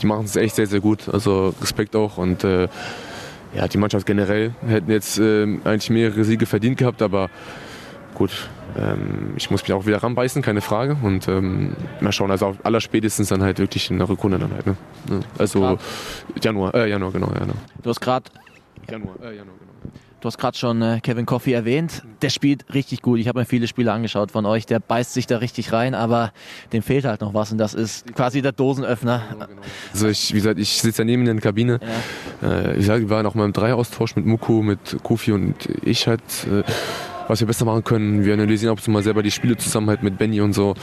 [0.00, 1.08] die machen es echt sehr, sehr gut.
[1.08, 2.18] Also Respekt auch.
[2.18, 2.68] Und äh,
[3.54, 7.30] ja, die Mannschaft generell hätten jetzt äh, eigentlich mehrere Siege verdient gehabt, aber
[8.14, 10.96] gut, ähm, ich muss mich auch wieder ranbeißen, keine Frage.
[11.02, 14.66] Und ähm, mal schauen, also auf allerspätestens dann halt wirklich in der Rückrunde dann halt.
[14.66, 14.76] Ne?
[15.10, 15.78] Ja, Also Klar.
[16.42, 17.56] Januar, äh, Januar, genau, Januar.
[17.82, 18.30] Du hast gerade
[18.90, 19.72] Januar, äh, Januar, genau.
[20.20, 22.02] Du hast gerade schon äh, Kevin Coffey erwähnt.
[22.22, 23.20] Der spielt richtig gut.
[23.20, 24.66] Ich habe mir viele Spiele angeschaut von euch.
[24.66, 26.32] Der beißt sich da richtig rein, aber
[26.72, 29.22] dem fehlt halt noch was und das ist quasi der Dosenöffner.
[29.92, 31.78] Also ich, wie gesagt, ich sitze ja neben in der Kabine.
[32.42, 35.54] Äh, wie gesagt, wir waren auch mal im Dreiaustausch mit Muko, mit Kofi und
[35.84, 36.64] ich halt, äh,
[37.28, 38.24] was wir besser machen können.
[38.24, 40.74] Wir analysieren zu mal selber die Spiele zusammen halt mit Benny und so.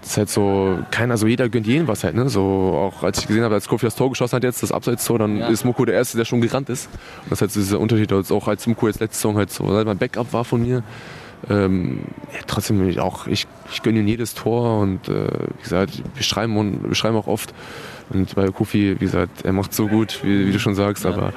[0.00, 2.28] Das ist halt so, keiner, so jeder gönnt jeden was halt, ne?
[2.28, 5.18] So, auch als ich gesehen habe, als Kofi das Tor geschossen hat jetzt, das Abseits-Tor,
[5.18, 5.48] dann Ja.
[5.48, 6.88] ist Muko der Erste, der schon gerannt ist.
[7.24, 9.50] Und das ist halt so dieser Unterschied, als auch als Muko jetzt letzte Saison halt
[9.50, 10.84] so, halt mein Backup war von mir.
[11.50, 12.00] Ähm,
[12.32, 16.22] ja, trotzdem ich auch, ich, ich gönne ihm jedes Tor und äh, wie gesagt, wir
[16.22, 17.52] schreiben, und, wir schreiben auch oft.
[18.10, 21.32] Und bei Kofi, wie gesagt, er macht so gut, wie, wie du schon sagst, aber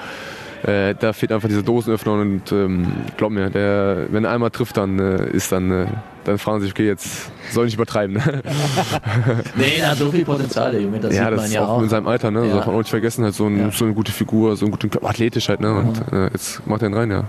[0.63, 2.87] äh, da fehlt einfach dieser Dosenöffner und ähm,
[3.17, 5.87] glaub mir, der, wenn er einmal trifft, dann äh, ist dann, äh,
[6.23, 8.15] dann fragen sie sich, okay, jetzt soll ich nicht übertreiben.
[8.17, 8.21] Ne?
[9.55, 10.99] Nee, er hat so viel Potenzial, der Junge.
[10.99, 11.81] Das ja, sieht das man ist ja auch auch.
[11.81, 12.45] in seinem Alter, ne?
[12.47, 12.55] Ja.
[12.55, 13.71] Darf man auch nicht vergessen, halt so, ein, Ja.
[13.71, 15.73] so eine gute Figur, so einen guten Körper, athletisch halt, ne?
[15.73, 17.23] Und äh, jetzt macht er ihn rein, ja.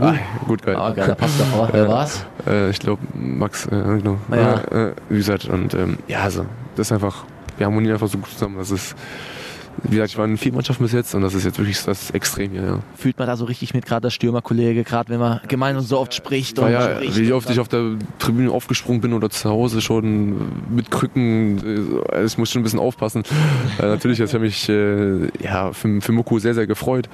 [0.00, 0.14] Ah,
[0.46, 0.76] gut, geil.
[0.76, 1.68] Ah, geil, da passt doch auch.
[1.72, 2.24] Wer war's?
[2.46, 4.18] Äh, ich glaube, Max, äh, genau.
[4.30, 4.54] Ja.
[4.70, 6.46] Äh, äh, wie gesagt, und ähm, ja, also,
[6.76, 7.24] das ist einfach,
[7.58, 8.56] wir harmonieren einfach so gut zusammen.
[8.58, 8.94] Das ist,
[9.84, 12.10] wie gesagt, ich war in vier Mannschaften bis jetzt und das ist jetzt wirklich das
[12.10, 12.78] Extrem hier, ja.
[12.96, 16.14] Fühlt man da so richtig mit, gerade der Stürmerkollege, gerade wenn man gemeinsam so oft
[16.14, 17.16] spricht und War ja, spricht.
[17.16, 22.02] wie und oft ich auf der Tribüne aufgesprungen bin oder zu Hause schon mit Krücken,
[22.12, 23.22] äh, ich muss schon ein bisschen aufpassen.
[23.78, 27.08] äh, natürlich, habe ich mich äh, ja, für, für Muku sehr, sehr gefreut.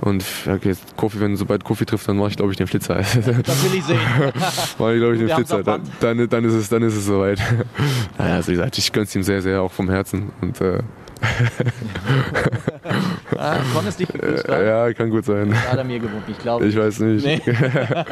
[0.00, 2.66] Und ja, okay, jetzt Kofi, wenn sobald Kofi trifft, dann mache ich glaube ich den
[2.66, 2.96] Flitzer.
[2.96, 3.98] Das will ich sehen.
[4.78, 5.62] Mache ich glaube ich den Flitzer.
[5.62, 7.40] Dann, dann, dann, ist es, dann ist es soweit.
[8.18, 10.30] naja, also wie gesagt, ich gönn's ihm sehr, sehr auch vom Herzen.
[10.40, 10.80] Und äh,
[13.36, 13.58] ah,
[13.98, 15.54] dich begrüßt, äh, ja, kann gut sein.
[15.54, 16.66] Hat er mir gewunken, ich glaube.
[16.66, 17.24] Ich weiß nicht.
[17.24, 17.40] Nee.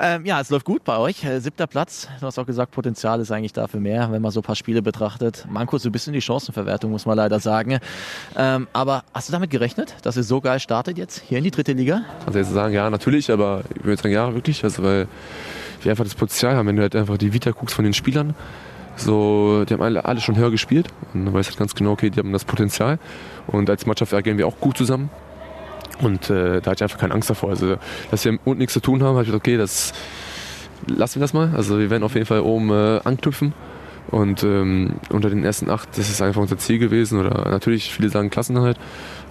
[0.00, 1.24] ähm, ja, es läuft gut bei euch.
[1.24, 2.08] Äh, siebter Platz.
[2.20, 4.82] Du hast auch gesagt, Potenzial ist eigentlich dafür mehr, wenn man so ein paar Spiele
[4.82, 5.46] betrachtet.
[5.48, 7.78] Manko so ein bisschen die Chancenverwertung, muss man leider sagen.
[8.36, 11.50] Ähm, aber hast du damit gerechnet, dass ihr so geil startet jetzt hier in die
[11.50, 12.02] dritte Liga?
[12.26, 14.64] Also jetzt sagen, ja, natürlich, aber ich würde sagen, ja, wirklich.
[14.64, 15.08] Also, weil
[15.82, 18.34] wir einfach das Potenzial haben, wenn du halt einfach die Vita guckst von den Spielern.
[18.96, 21.92] So, die haben alle, alle schon höher gespielt und dann weißt du halt ganz genau,
[21.92, 22.98] okay, die haben das Potenzial.
[23.46, 25.10] Und als Mannschaft agieren wir auch gut zusammen.
[26.00, 27.50] Und äh, da hatte ich einfach keine Angst davor.
[27.50, 27.76] Also,
[28.10, 29.92] dass wir unten nichts zu tun haben, habe ich gesagt, okay, das
[30.86, 31.52] lassen wir das mal.
[31.54, 33.54] Also, wir werden auf jeden Fall oben äh, anknüpfen.
[34.10, 37.20] Und ähm, unter den ersten acht, das ist einfach unser Ziel gewesen.
[37.20, 38.78] Oder natürlich, viele sagen Klassenerhalt.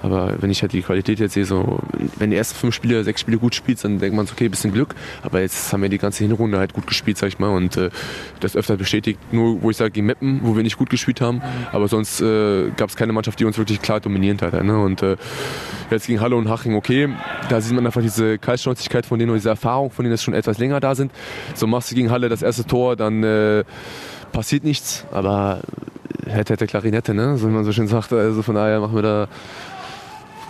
[0.02, 1.80] Aber wenn ich halt die Qualität jetzt sehe, so,
[2.18, 4.96] wenn die ersten fünf Spiele, sechs Spiele gut spielst, dann denkt man okay, bisschen Glück.
[5.22, 7.50] Aber jetzt haben wir die ganze Hinrunde halt gut gespielt, sag ich mal.
[7.50, 7.90] Und äh,
[8.40, 9.20] das öfter bestätigt.
[9.32, 11.42] Nur, wo ich sage, gegen Meppen, wo wir nicht gut gespielt haben.
[11.72, 14.54] Aber sonst äh, gab es keine Mannschaft, die uns wirklich klar dominiert hat.
[14.64, 14.80] Ne?
[14.80, 15.18] Und äh,
[15.90, 17.10] jetzt gegen Halle und Haching, okay,
[17.50, 20.34] da sieht man einfach diese Kaltschnäuzigkeit von denen und diese Erfahrung von denen, dass schon
[20.34, 21.12] etwas länger da sind.
[21.56, 23.64] So machst du gegen Halle das erste Tor, dann äh,
[24.32, 25.06] passiert nichts.
[25.12, 25.62] Aber
[26.26, 27.38] hätte, hätte Klarinette, ne?
[27.38, 28.14] So wie man so schön sagt.
[28.14, 29.28] Also von daher machen wir da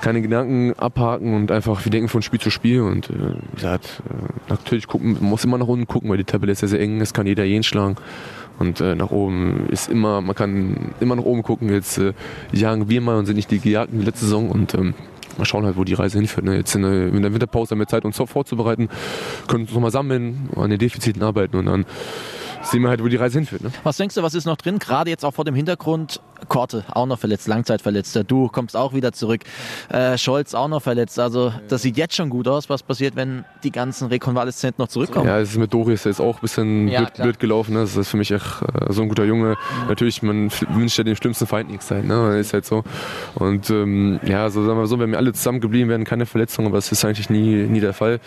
[0.01, 4.01] keine Gedanken abhaken und einfach, wir denken von Spiel zu Spiel und äh, wie gesagt,
[4.09, 6.79] äh, natürlich gucken, man muss immer nach unten gucken, weil die Tabelle ist sehr, sehr
[6.79, 7.95] eng, es kann jeder jeden schlagen
[8.59, 12.13] und äh, nach oben ist immer, man kann immer nach oben gucken, jetzt äh,
[12.51, 14.93] jagen wir mal und sind nicht die Gejagten wie letzte Saison und ähm,
[15.37, 16.45] mal schauen halt, wo die Reise hinführt.
[16.45, 16.57] Ne?
[16.57, 18.89] Jetzt in der, in der Winterpause haben wir Zeit, uns vorzubereiten,
[19.47, 21.85] können uns nochmal sammeln, an den Defiziten arbeiten und dann
[22.63, 23.63] sehen wir halt, wo die Reise hinführt.
[23.63, 23.71] Ne?
[23.83, 24.79] Was denkst du, was ist noch drin?
[24.79, 28.23] Gerade jetzt auch vor dem Hintergrund, Korte auch noch verletzt, Langzeitverletzter.
[28.23, 29.41] Du kommst auch wieder zurück.
[29.89, 31.19] Äh, Scholz auch noch verletzt.
[31.19, 32.69] Also das sieht jetzt schon gut aus.
[32.69, 35.27] Was passiert, wenn die ganzen Rekonvaleszenten noch zurückkommen?
[35.27, 37.73] Ja, es ist mit Doris jetzt auch ein bisschen Ja, blöd, blöd gelaufen.
[37.73, 37.81] Ne?
[37.81, 39.55] Das ist für mich echt äh, so ein guter Junge.
[39.87, 42.07] Natürlich, man wünscht ja dem schlimmsten Feind nichts sein.
[42.07, 42.39] Ne?
[42.39, 42.83] Ist halt so.
[43.35, 46.77] Und ähm, ja, so sagen wir so, wenn wir alle zusammengeblieben wären, keine Verletzungen, aber
[46.77, 48.19] das ist eigentlich nie, nie der Fall.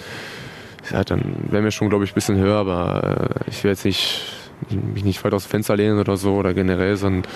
[0.90, 3.84] Ja, dann wären wir schon, glaube ich, ein bisschen höher, aber äh, ich will jetzt
[3.84, 4.22] nicht
[4.70, 7.30] mich nicht weit aus dem Fenster lehnen oder so oder generell, sondern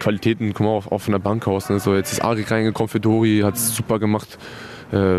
[0.00, 1.68] Qualitäten kommen auch, auch von der Bank aus.
[1.68, 1.78] Ne?
[1.78, 4.38] So, jetzt ist Arik reingekommen für Dori, hat es super gemacht.
[4.92, 5.18] Äh,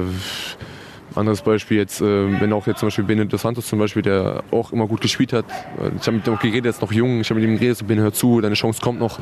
[1.15, 4.43] anderes Beispiel jetzt, äh, wenn auch jetzt zum Beispiel Bene dos Santos zum Beispiel, der
[4.51, 5.45] auch immer gut gespielt hat.
[5.49, 7.55] Äh, Ich habe mit ihm auch geredet, er ist noch jung, ich habe mit ihm
[7.55, 9.19] geredet, so Bene hör zu, deine Chance kommt noch,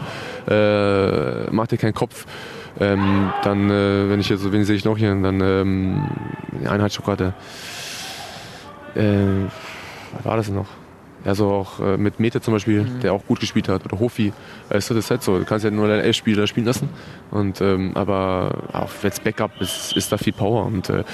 [0.50, 2.26] äh, mach dir keinen Kopf.
[2.80, 6.10] Ähm, dann, äh, wenn ich jetzt, wen sehe ich noch hier, dann ähm,
[6.64, 7.36] die Einheitsschokolade.
[8.96, 9.48] Äh,
[10.16, 10.68] was war das denn noch?
[11.26, 13.00] ja, so auch äh, mit Mete zum Beispiel, Mhm.
[13.00, 14.34] der auch gut gespielt hat, oder Hofi.
[14.68, 15.40] Weißt du, das ist halt so.
[15.40, 16.90] Du kannst ja nur deine Elf-Spieler spielen lassen.
[17.32, 20.66] Und, ähm, aber auch jetzt Backup ist, ist da viel Power.
[20.66, 21.06] Und äh,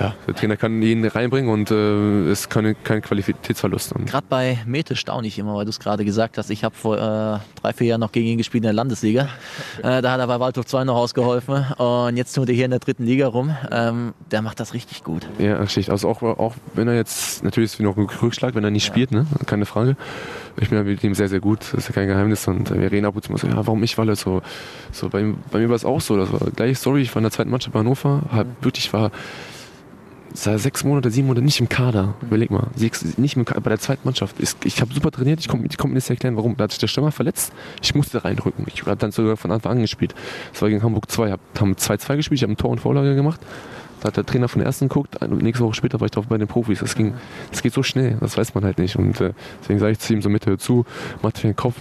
[0.00, 3.94] ja, der Trainer kann ihn reinbringen und äh, es keine, kein Qualitätsverlust.
[4.06, 6.48] Gerade bei Mete staune ich immer, weil du es gerade gesagt hast.
[6.48, 9.28] Ich habe vor äh, drei, vier Jahren noch gegen ihn gespielt in der Landesliga.
[9.82, 11.64] Äh, da hat er bei Waldhof 2 noch ausgeholfen.
[11.78, 13.54] Und jetzt tut er hier in der dritten Liga rum.
[13.70, 15.26] Ähm, der macht das richtig gut.
[15.38, 15.90] Ja, richtig.
[15.90, 18.84] Also auch, auch wenn er jetzt, natürlich ist es noch ein Rückschlag, wenn er nicht
[18.84, 19.26] spielt, ne?
[19.46, 19.96] keine Frage.
[20.60, 22.46] Ich bin ja mit ihm sehr, sehr gut, das ist ja kein Geheimnis.
[22.46, 24.42] Und wir reden ab und zu mal so, ja, warum ich, weil er so,
[24.92, 27.24] so bei, bei mir war es auch so, das war gleiche Story, ich war in
[27.24, 29.10] der zweiten Mannschaft bei Hannover, hab wirklich war,
[30.34, 32.14] sechs Monate, sieben Monate nicht im Kader.
[32.22, 34.36] Überleg mal, sechs, nicht im Kader, bei der zweiten Mannschaft.
[34.38, 36.56] Ich, habe super trainiert, ich konnte konnt mir nicht erklären, warum.
[36.56, 37.52] Da hat sich der Stürmer verletzt,
[37.82, 38.66] ich musste reindrücken.
[38.72, 40.14] Ich habe dann sogar von Anfang an gespielt.
[40.52, 43.14] Das war gegen Hamburg 2, hab, haben 2-2 gespielt, ich habe ein Tor und Vorlage
[43.14, 43.40] gemacht.
[44.00, 46.38] Da hat der Trainer von der ersten geguckt, nächste Woche später war ich drauf bei
[46.38, 46.80] den Profis.
[46.80, 47.12] Das ging,
[47.50, 48.96] das geht so schnell, das weiß man halt nicht.
[48.96, 50.86] Und äh, deswegen sage ich zu ihm so mit, hör zu,
[51.22, 51.74] mach dir den Kopf,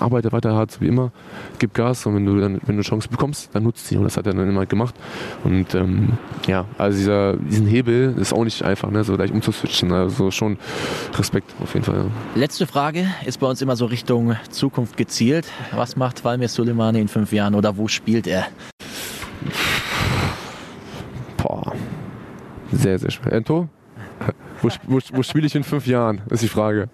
[0.00, 1.10] arbeite weiter hart, wie immer,
[1.58, 3.96] gib Gas und wenn du dann, wenn du eine Chance bekommst, dann nutzt sie.
[3.96, 4.94] Und das hat er dann immer gemacht.
[5.44, 9.92] Und ähm, ja, also dieser, diesen Hebel ist auch nicht einfach, ne, so gleich umzuswitchen.
[9.92, 10.58] Also schon
[11.16, 11.96] Respekt auf jeden Fall.
[11.96, 12.04] Ja.
[12.34, 15.46] Letzte Frage ist bei uns immer so Richtung Zukunft gezielt.
[15.74, 18.46] Was macht Valmir Suleimani in fünf Jahren oder wo spielt er?
[21.36, 21.72] Boah.
[22.72, 23.32] Sehr, sehr schwer.
[23.32, 23.68] Ento?
[24.62, 26.22] Wo, wo, wo spiele ich in fünf Jahren?
[26.30, 26.88] Ist die Frage.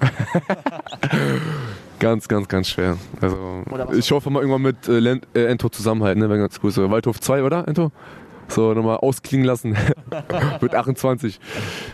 [1.98, 2.96] ganz, ganz, ganz schwer.
[3.20, 6.28] Also, ich hoffe mal irgendwann mit äh, Len- äh, Ento zusammenhalten, ne?
[6.28, 6.70] Wäre ganz cool.
[6.70, 7.90] So Waldhof 2, oder, Ento?
[8.48, 9.76] So, nochmal ausklingen lassen.
[10.60, 11.38] mit 28.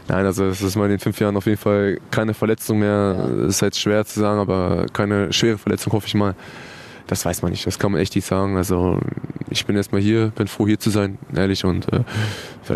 [0.09, 3.29] Nein, also es ist mal in den fünf Jahren auf jeden Fall keine Verletzung mehr.
[3.49, 6.35] Ist halt schwer zu sagen, aber keine schwere Verletzung, hoffe ich mal.
[7.07, 8.57] Das weiß man nicht, das kann man echt nicht sagen.
[8.57, 8.99] Also
[9.51, 11.65] ich bin erstmal hier, bin froh hier zu sein, ehrlich.
[11.65, 12.03] Und äh,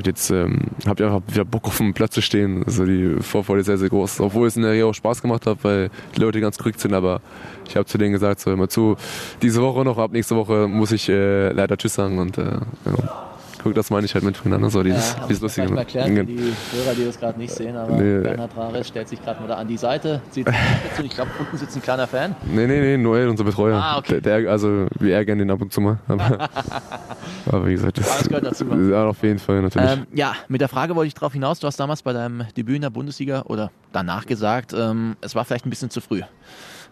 [0.05, 2.63] jetzt ähm, habe ich einfach wieder Bock auf dem Platz zu stehen.
[2.65, 4.21] Also die Vorfreude ist sehr, sehr groß.
[4.21, 6.93] Obwohl es in der Reha auch Spaß gemacht hat, weil die Leute ganz korrekt sind.
[6.93, 7.21] Aber
[7.67, 8.97] ich habe zu denen gesagt, so immer zu,
[9.41, 12.19] diese Woche noch, ab nächste Woche muss ich äh, leider Tschüss sagen.
[12.19, 12.45] Und äh,
[12.85, 13.29] ja.
[13.63, 14.71] Guck, das meine ich halt miteinander.
[14.71, 15.69] So dieses, dieses Lustige.
[15.69, 18.21] Mal erklären die Hörer, die das gerade nicht sehen, aber Nee.
[18.21, 21.07] Bernhard Rares stellt sich gerade mal da an die Seite, zieht sich.
[21.07, 22.35] Ich glaube, unten sitzt ein kleiner Fan.
[22.45, 23.81] Nee, nee, nee, Noel, unser Betreuer.
[23.81, 24.21] Ah, okay.
[24.21, 25.99] der, der, also wir ärgern den ab und zu mal.
[26.09, 26.49] Aber,
[27.47, 28.65] aber wie gesagt, das, Alles gehört dazu.
[28.91, 29.91] Ja, auf jeden Fall natürlich.
[29.91, 31.61] Ähm, ja, mit der Frage wollte ich darauf hinaus.
[31.61, 35.45] Du hast damals bei deinem Debüt in der Bundesliga oder danach gesagt, ähm, es war
[35.45, 36.23] vielleicht ein bisschen zu früh.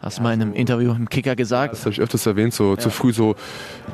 [0.01, 1.73] Hast du mal in einem Interview im Kicker gesagt.
[1.73, 3.35] Das habe ich öfters erwähnt, so zu früh so.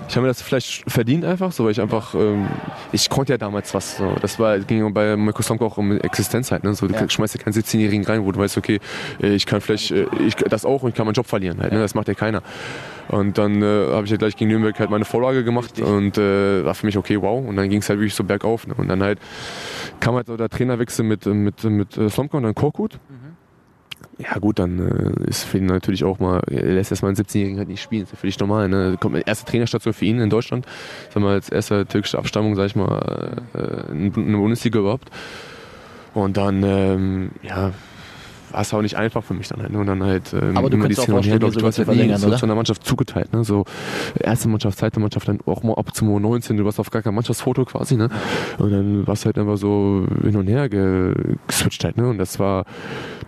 [0.09, 2.48] Ich habe mir das vielleicht verdient einfach, so weil ich einfach, ähm,
[2.90, 3.96] ich konnte ja damals was.
[3.98, 4.14] So.
[4.20, 6.64] Das war ging ja bei Mirko Slomka auch um Existenz halt.
[6.64, 6.74] Ne?
[6.74, 7.09] So, du Ja.
[7.09, 8.80] schmeißt ja keinen 17-Jährigen rein, wo du weißt, okay,
[9.22, 11.72] äh, ich kann vielleicht, äh, ich das auch und ich kann meinen Job verlieren halt.
[11.72, 11.78] Ne?
[11.78, 12.42] Das macht ja keiner.
[13.09, 16.64] Und dann äh, habe ich halt gleich gegen Nürnberg halt meine Vorlage gemacht und äh,
[16.64, 17.46] war für mich okay, wow.
[17.46, 18.66] Und dann ging es halt wirklich so bergauf.
[18.66, 18.74] Ne?
[18.76, 19.18] Und dann halt
[20.00, 22.98] kam halt so der Trainerwechsel mit, äh, mit, mit äh, Slomka und dann Korkut.
[24.22, 27.58] Ja gut, dann äh, ist für ihn natürlich auch mal, er lässt erstmal einen 17-Jährigen
[27.58, 28.68] halt nicht spielen, ist ja völlig normal.
[28.68, 28.96] Ne?
[29.00, 30.66] Kommt erste Trainerstation für ihn in Deutschland,
[31.12, 35.10] sagen wir als erster türkische Abstammung, sag ich mal, äh, in in der Bundesliga überhaupt.
[36.14, 37.72] Und dann, ähm, ja,
[38.53, 39.74] war es auch nicht einfach für mich dann halt.
[39.74, 41.62] Und dann halt ähm, Aber du immer auch Hin und Her, vorstellen, glaub dir ich,
[41.62, 43.32] du hast halt nie so zu einer Mannschaft zugeteilt.
[43.32, 43.44] Ne?
[43.44, 43.64] So
[44.18, 47.14] erste Mannschaft, zweite Mannschaft, dann auch mal ab zum U19, du warst auf gar kein
[47.14, 47.96] Mannschaftsfoto quasi.
[47.96, 48.09] Ne?
[48.59, 51.14] Und dann warst halt einfach so hin und her ge
[51.46, 51.96] geswitcht halt.
[51.96, 52.09] Ne?
[52.09, 52.64] Und das war,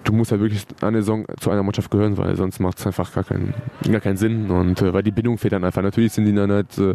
[0.04, 3.12] du musst halt wirklich eine Saison zu einer Mannschaft gehören, weil sonst macht es einfach
[3.12, 3.54] gar keinen,
[3.90, 4.50] gar keinen Sinn.
[4.50, 5.82] Und äh, weil die Bindung fehlt dann einfach.
[5.82, 6.94] Natürlich sind die dann halt, äh,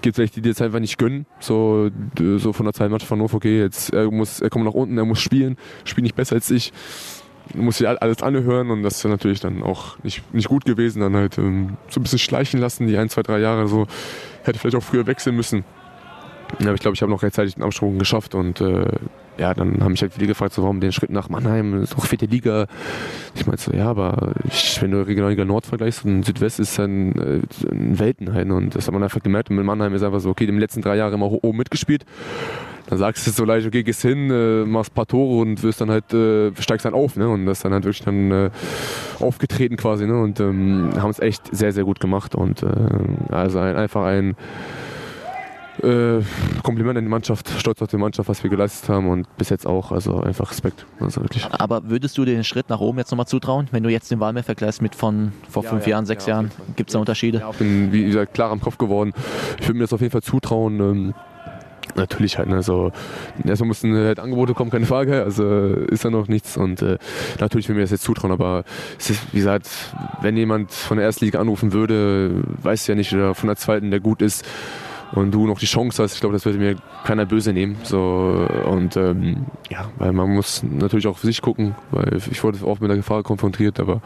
[0.00, 1.26] gibt vielleicht die, die jetzt einfach nicht gönnen.
[1.40, 4.74] So, so von der zweiten Mannschaft von Hannover, okay, jetzt er muss, er kommt nach
[4.74, 6.72] unten, er muss spielen, spielt nicht besser als ich.
[7.56, 11.00] Muss sich all- alles anhören und das ist natürlich dann auch nicht, nicht gut gewesen.
[11.00, 13.86] Dann halt ähm, so ein bisschen schleichen lassen, die ein, zwei, drei Jahre so.
[14.44, 15.64] Hätte vielleicht auch früher wechseln müssen.
[16.60, 18.86] Aber ich glaube, ich habe noch rechtzeitig den Absprung geschafft und äh,
[19.36, 22.06] ja, dann haben mich halt viele gefragt, so, warum den Schritt nach Mannheim, ist doch
[22.06, 22.68] vierte Liga.
[23.34, 26.84] Ich meinte so, ja, aber ich, wenn du Regionalliga Nord vergleichst und Südwest ist äh,
[26.84, 28.46] ein Welten halt.
[28.46, 28.54] ne?
[28.54, 29.50] Und das hat man einfach gemerkt.
[29.50, 32.06] Und mit Mannheim ist einfach so, okay, die letzten drei Jahre immer oben mitgespielt.
[32.88, 35.80] Dann sagst du so leicht, okay, gehst hin, äh, machst ein paar Tore und wirst
[35.80, 37.28] dann halt, äh, steigst dann auf, ne?
[37.28, 38.50] Und das ist dann halt wirklich dann äh,
[39.20, 40.20] aufgetreten quasi, ne?
[40.20, 42.34] Und ähm, haben es echt sehr, sehr gut gemacht.
[42.34, 42.66] Und äh,
[43.30, 44.36] also ein, einfach ein
[45.82, 46.20] äh,
[46.62, 49.66] Kompliment an die Mannschaft, stolz auf die Mannschaft, was wir geleistet haben und bis jetzt
[49.66, 50.86] auch, also einfach Respekt.
[51.00, 51.46] Also wirklich.
[51.52, 54.20] Aber würdest du dir den Schritt nach oben jetzt nochmal zutrauen, wenn du jetzt den
[54.20, 56.50] Wahlmeer vergleichst mit von vor Ja, fünf ja, Jahren, sechs ja, Jahren?
[56.76, 57.42] Gibt es da Unterschiede?
[57.50, 59.12] Ich bin, wie gesagt, klar am Kopf geworden.
[59.60, 60.80] Ich würde mir das auf jeden Fall zutrauen.
[60.80, 61.14] Ähm,
[61.96, 62.92] natürlich halt, ne, so,
[63.44, 66.98] erstmal müssen halt Angebote kommen, keine Frage, also ist ja noch nichts und äh,
[67.40, 68.64] natürlich will mir das jetzt zutrauen, aber
[68.98, 69.68] es ist, wie gesagt,
[70.22, 73.90] wenn jemand von der ersten Liga anrufen würde, weiß ja nicht, oder von der zweiten,
[73.90, 74.44] der gut ist
[75.12, 77.76] und du noch die Chance hast, ich glaube, das würde mir keiner böse nehmen.
[77.84, 82.64] So, und ähm, ja, weil man muss natürlich auch für sich gucken, weil ich wurde
[82.64, 84.00] oft mit der Gefahr konfrontiert, aber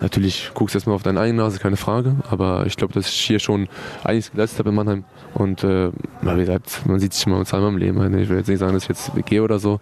[0.00, 2.16] Natürlich guckst du erstmal auf deine eigene Nase, keine Frage.
[2.30, 3.68] Aber ich glaube, dass ich hier schon
[4.04, 5.04] einiges geleistet habe in Mannheim.
[5.34, 5.90] Und äh,
[6.22, 8.18] wie gesagt, man sieht sich mal zweimal im Leben.
[8.18, 9.80] Ich will jetzt nicht sagen, dass ich jetzt gehe oder so.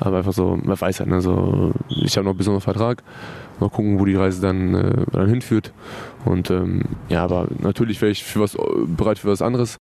[0.00, 3.02] Aber einfach so, man weiß halt, also, ich habe noch einen besonderen Vertrag.
[3.60, 5.72] Mal gucken, wo die Reise dann, äh, dann hinführt.
[6.24, 8.56] Und ähm, ja, aber natürlich wäre ich für was,
[8.86, 9.78] bereit für was anderes.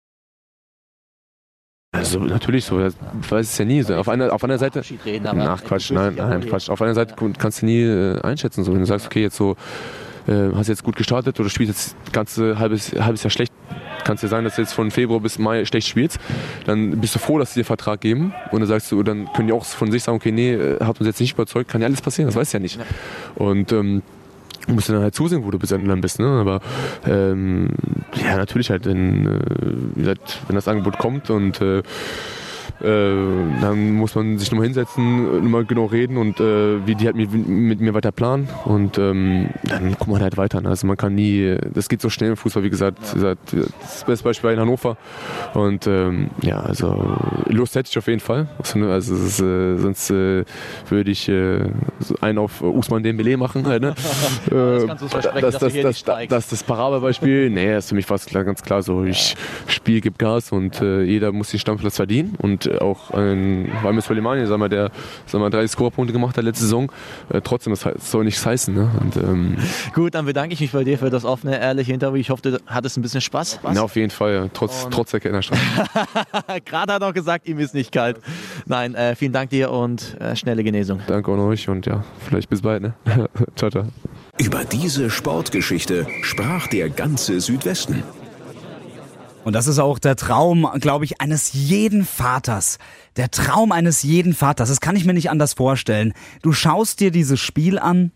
[1.93, 2.95] Also natürlich so, das
[3.29, 3.85] weiß es ja nie.
[3.85, 4.81] Auf einer, auf einer Seite.
[5.05, 6.69] Reden, Ach Quatsch, nein, nein, Quatsch.
[6.69, 8.63] Auf einer Seite kannst du nie äh, einschätzen.
[8.63, 9.55] So, wenn du sagst, okay, jetzt so,
[10.27, 13.53] äh, hast jetzt gut gestartet oder spielst jetzt das ganze halbes, halbes Jahr schlecht,
[14.03, 16.19] kannst dir sagen, dass du jetzt von Februar bis Mai schlecht spielst,
[16.65, 19.47] dann bist du froh, dass sie dir Vertrag geben und dann sagst du, dann können
[19.47, 21.87] die auch von sich sagen, okay, nee, äh, hat uns jetzt nicht überzeugt, kann ja
[21.87, 22.79] alles passieren, das weißt du ja nicht.
[23.35, 24.01] Und ähm,
[24.67, 25.59] Du musst dann halt zusehen, wo du
[25.89, 26.19] dann bist.
[26.19, 26.27] Ne?
[26.27, 26.61] Aber
[27.05, 27.69] ähm,
[28.15, 29.39] ja, natürlich halt, wenn, äh,
[29.95, 31.83] wie gesagt, wenn das Angebot kommt und äh,
[32.83, 33.13] äh,
[33.61, 37.31] dann muss man sich nochmal hinsetzen, nochmal genau reden und äh, wie die halt mit,
[37.33, 40.61] mit, mir weiter planen und ähm, dann kommt man halt weiter.
[40.61, 40.69] Ne?
[40.69, 44.51] Also man kann nie, das geht so schnell im Fußball, wie gesagt, das beste Beispiel
[44.51, 44.97] in Hannover
[45.53, 47.17] und ähm, ja, also
[47.47, 48.47] Lust hätte ich auf jeden Fall.
[48.59, 50.43] Also, ne, also ist, äh, sonst äh,
[50.89, 51.61] würde ich äh,
[52.21, 53.65] einen auf Usman Dembele machen.
[53.65, 53.95] Halt, ne?
[54.49, 58.05] das kannst du versprechen, das, das, das, das, das, das Parabelbeispiel, nee, ist für mich
[58.05, 59.35] fast klar, ganz klar so, ich
[59.67, 64.45] spiele, gebe Gas und äh, jeder muss den Stammplatz verdienen und auch ein Walmer Soleimani,
[64.45, 64.91] sag mal, der
[65.25, 66.91] sag mal, drei Scorerpunkte gemacht hat letzte Saison.
[67.29, 68.73] Äh, trotzdem, das soll nichts heißen.
[68.73, 68.89] Ne?
[68.99, 69.57] Und, ähm
[69.93, 72.19] Gut, dann bedanke ich mich bei dir für das offene, ehrliche Interview.
[72.19, 73.59] Ich hoffe, du hattest ein bisschen Spaß.
[73.73, 74.47] Ja, auf jeden Fall, ja.
[74.53, 75.61] trotz, trotz der Kennerstraße.
[76.65, 78.17] Gerade hat er auch gesagt, ihm ist nicht kalt.
[78.65, 81.01] Nein, äh, vielen Dank dir und äh, schnelle Genesung.
[81.07, 82.81] Danke an euch und ja, vielleicht bis bald.
[82.81, 82.93] Ne?
[83.55, 83.85] ciao, ciao.
[84.39, 88.03] Über diese Sportgeschichte sprach der ganze Südwesten.
[89.43, 92.77] Und das ist auch der Traum, glaube ich, eines jeden Vaters.
[93.17, 94.69] Der Traum eines jeden Vaters.
[94.69, 96.13] Das kann ich mir nicht anders vorstellen.
[96.41, 98.11] Du schaust dir dieses Spiel an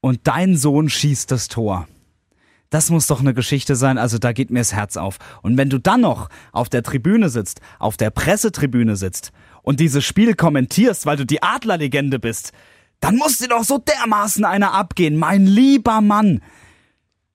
[0.00, 1.86] und dein Sohn schießt das Tor.
[2.70, 5.18] Das muss doch eine Geschichte sein, also da geht mir das Herz auf.
[5.42, 9.32] Und wenn du dann noch auf der Tribüne sitzt, auf der Pressetribüne sitzt
[9.62, 12.52] und dieses Spiel kommentierst, weil du die Adlerlegende bist,
[13.00, 16.42] dann muss dir doch so dermaßen einer abgehen, mein lieber Mann.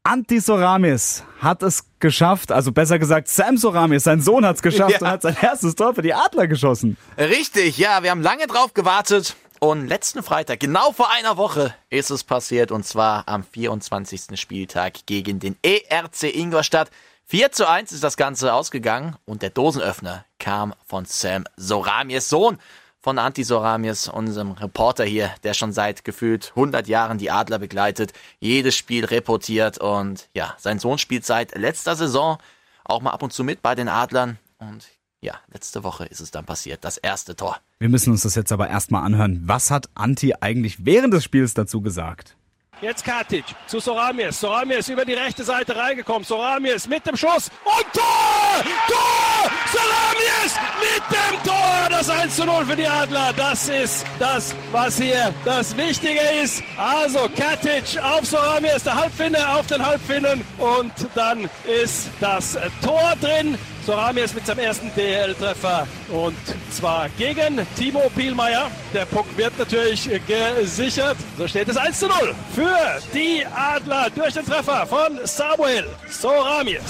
[0.06, 4.92] Anti Soramis hat es geschafft, also besser gesagt, Sam Soramis, sein Sohn hat es geschafft
[4.92, 5.00] ja.
[5.00, 6.98] und hat sein erstes Tor für die Adler geschossen.
[7.18, 12.12] Richtig, ja, wir haben lange drauf gewartet und letzten Freitag, genau vor einer Woche, ist
[12.12, 14.38] es passiert und zwar am 24.
[14.38, 16.92] Spieltag gegen den ERC Ingolstadt.
[17.28, 22.58] 4 zu 1 ist das Ganze ausgegangen und der Dosenöffner kam von Sam Soramis Sohn
[23.04, 28.14] von Anti Soramis, unserem Reporter hier, der schon seit gefühlt 100 Jahren die Adler begleitet,
[28.40, 32.38] jedes Spiel reportiert und ja, sein Sohn spielt seit letzter Saison
[32.86, 34.88] auch mal ab und zu mit bei den Adlern und
[35.20, 37.58] ja, letzte Woche ist es dann passiert, das erste Tor.
[37.80, 39.42] Wir müssen uns das jetzt aber erstmal anhören.
[39.46, 42.38] Was hat Anti eigentlich während des Spiels dazu gesagt?
[42.84, 44.42] Jetzt Katic zu Soramies.
[44.42, 46.26] Soramies über die rechte Seite reingekommen.
[46.26, 48.62] Soramies mit dem Schuss und Tor!
[48.90, 49.52] Tor!
[49.72, 51.88] Soramies mit dem Tor!
[51.90, 53.32] Das 1 zu 0 für die Adler.
[53.38, 56.62] Das ist das, was hier das Wichtige ist.
[56.78, 63.58] Also Katic auf Soramies, der Halbfinne auf den Halbfinnen und dann ist das Tor drin.
[63.86, 66.38] Soramies mit seinem ersten DL-Treffer und
[66.72, 68.72] zwar gegen Timo Pielmeier.
[68.94, 71.18] Der Puck wird natürlich gesichert.
[71.38, 72.78] So steht es 1 zu 0 für
[73.14, 76.82] die Adler durch den Treffer von Samuel Soramies.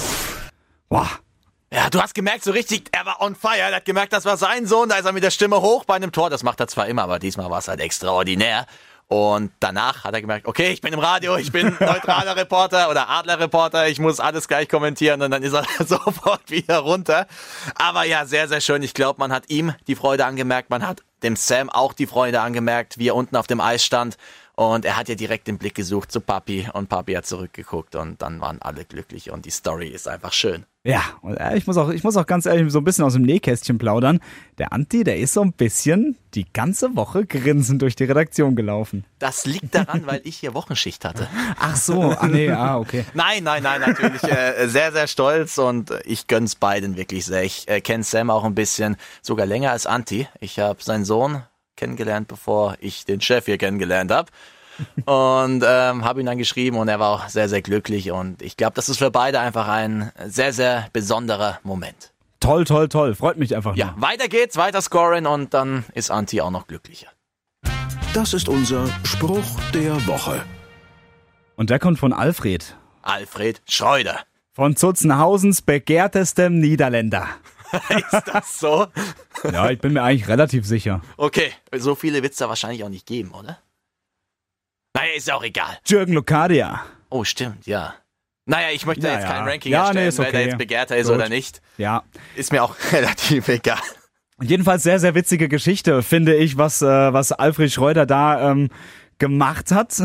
[0.89, 1.09] Boah.
[1.73, 3.57] Ja, du hast gemerkt, so richtig, er war on fire.
[3.57, 4.89] Er hat gemerkt, das war sein Sohn.
[4.89, 6.29] Da ist er mit der Stimme hoch bei einem Tor.
[6.29, 8.67] Das macht er zwar immer, aber diesmal war es halt extraordinär.
[9.07, 13.09] Und danach hat er gemerkt, okay, ich bin im Radio, ich bin neutraler Reporter oder
[13.09, 17.27] Adler-Reporter, ich muss alles gleich kommentieren und dann ist er sofort wieder runter.
[17.75, 18.81] Aber ja, sehr, sehr schön.
[18.81, 22.41] Ich glaube, man hat ihm die Freude angemerkt, man hat dem Sam auch die Freude
[22.41, 24.17] angemerkt, wie er unten auf dem Eis stand.
[24.55, 28.21] Und er hat ja direkt den Blick gesucht zu Papi und Papi hat zurückgeguckt und
[28.21, 30.65] dann waren alle glücklich und die Story ist einfach schön.
[30.85, 33.23] Ja, äh, ich muss auch, ich muss auch ganz ehrlich so ein bisschen aus dem
[33.23, 34.19] Nähkästchen plaudern.
[34.59, 39.05] Der Anti, der ist so ein bisschen die ganze Woche grinsend durch die Redaktion gelaufen.
[39.17, 41.27] Das liegt daran, weil ich hier Wochenschicht hatte.
[41.57, 43.05] Ach so, ah nee, ah, okay.
[43.13, 47.43] nein, nein, nein, natürlich äh, sehr, sehr stolz und ich gönn's beiden wirklich sehr.
[47.43, 50.27] Ich äh, kenne Sam auch ein bisschen, sogar länger als Anti.
[50.41, 51.43] Ich habe seinen Sohn
[51.75, 54.31] kennengelernt, bevor ich den Chef hier kennengelernt habe
[55.05, 58.57] und ähm, habe ihn dann geschrieben und er war auch sehr, sehr glücklich und ich
[58.57, 62.11] glaube, das ist für beide einfach ein sehr, sehr besonderer Moment.
[62.39, 63.15] Toll, toll, toll.
[63.15, 63.75] Freut mich einfach.
[63.77, 64.01] Ja, nur.
[64.01, 67.07] weiter geht's, weiter scoren und dann ist Anti auch noch glücklicher.
[68.13, 70.43] Das ist unser Spruch der Woche.
[71.55, 72.75] Und der kommt von Alfred.
[73.01, 74.19] Alfred Schreuder.
[74.51, 77.27] Von Zutzenhausens begehrtestem Niederländer.
[78.11, 78.87] Ist das so?
[79.51, 81.01] Ja, ich bin mir eigentlich relativ sicher.
[81.17, 83.59] Okay, so viele wird es da wahrscheinlich auch nicht geben, oder?
[84.95, 85.77] Naja, ist ja auch egal.
[85.87, 86.81] Jürgen Locadia.
[87.09, 87.95] Oh, stimmt, ja.
[88.45, 89.29] Naja, ich möchte Ja, jetzt ja.
[89.31, 90.45] kein Ranking Ja, erstellen, nee, ist wer da okay.
[90.47, 91.15] jetzt begehrter ist Gut.
[91.15, 91.61] oder nicht.
[91.77, 92.03] Ja.
[92.35, 93.79] Ist mir auch relativ egal.
[94.41, 98.69] Jedenfalls sehr, sehr witzige Geschichte, finde ich, was, äh, was Alfred Schreuder da ähm,
[99.17, 100.01] gemacht hat.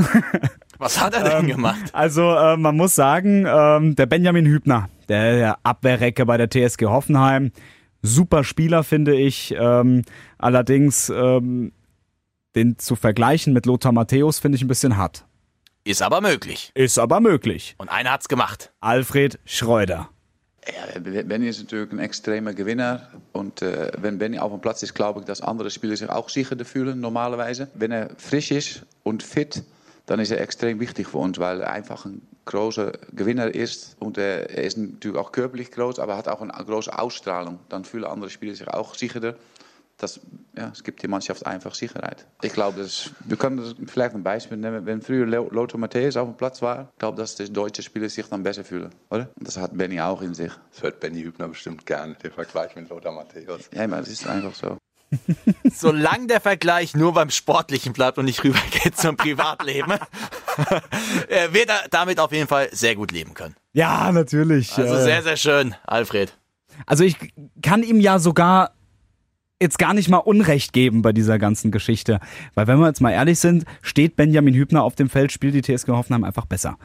[0.79, 1.93] Was hat er denn gemacht?
[1.93, 6.87] Also äh, man muss sagen, ähm, der Benjamin Hübner, der, der Abwehrrecke bei der TSG
[6.87, 7.53] Hoffenheim,
[8.03, 9.55] super Spieler finde ich.
[9.59, 10.03] Ähm,
[10.39, 11.73] allerdings ähm,
[12.55, 15.25] den zu vergleichen mit Lothar Matthäus finde ich ein bisschen hart.
[15.85, 16.71] Ist aber möglich.
[16.75, 17.75] Ist aber möglich.
[17.79, 18.73] Und einer hat's gemacht.
[18.81, 20.11] Alfred Schreuder.
[20.67, 23.09] Ja, Benny ist natürlich ein extremer Gewinner.
[23.33, 26.29] Und äh, wenn Benny auf dem Platz ist, glaube ich, dass andere Spieler sich auch
[26.29, 27.69] sicherer fühlen, normalerweise.
[27.75, 29.63] Wenn er frisch ist und fit,
[30.09, 33.97] dann ist er extrem wichtig für uns, weil er einfach ein großer Gewinner ist.
[34.01, 37.59] Und äh, er ist natürlich auch körperlich groß, aber hat auch eine große Ausstrahlung.
[37.69, 39.35] Dann fühlen andere Spieler sich auch sicherer.
[39.99, 40.21] Das,
[40.57, 42.25] ja, es gibt die Mannschaft einfach Sicherheit.
[42.43, 44.87] Ich glaube, das, wir können das vielleicht ein Beispiel nehmen.
[44.87, 48.09] Wenn früher Lo- Lothar Matthäus auf dem Platz war, ich glaube, dass die deutsche Spieler
[48.09, 49.29] sich dann besser fühlen, oder?
[49.37, 50.53] Und das hat Benny auch in sich.
[50.73, 53.69] Das hört Benny Hübner bestimmt gerne, der Vergleich mit Lothar Matthäus.
[53.75, 54.79] Ja, aber es ist einfach so.
[55.73, 59.93] Solange der Vergleich nur beim Sportlichen bleibt und nicht rübergeht zum Privatleben,
[61.29, 63.55] äh, wird er damit auf jeden Fall sehr gut leben können.
[63.73, 64.77] Ja, natürlich.
[64.77, 66.37] Also äh, sehr, sehr schön, Alfred.
[66.87, 67.17] Also ich
[67.63, 68.73] kann ihm ja sogar
[69.61, 72.21] jetzt gar nicht mal Unrecht geben bei dieser ganzen Geschichte.
[72.55, 75.63] Weil wenn wir jetzt mal ehrlich sind, steht Benjamin Hübner auf dem Feld, spielt die
[75.63, 76.79] TSG Hoffenheim einfach besser.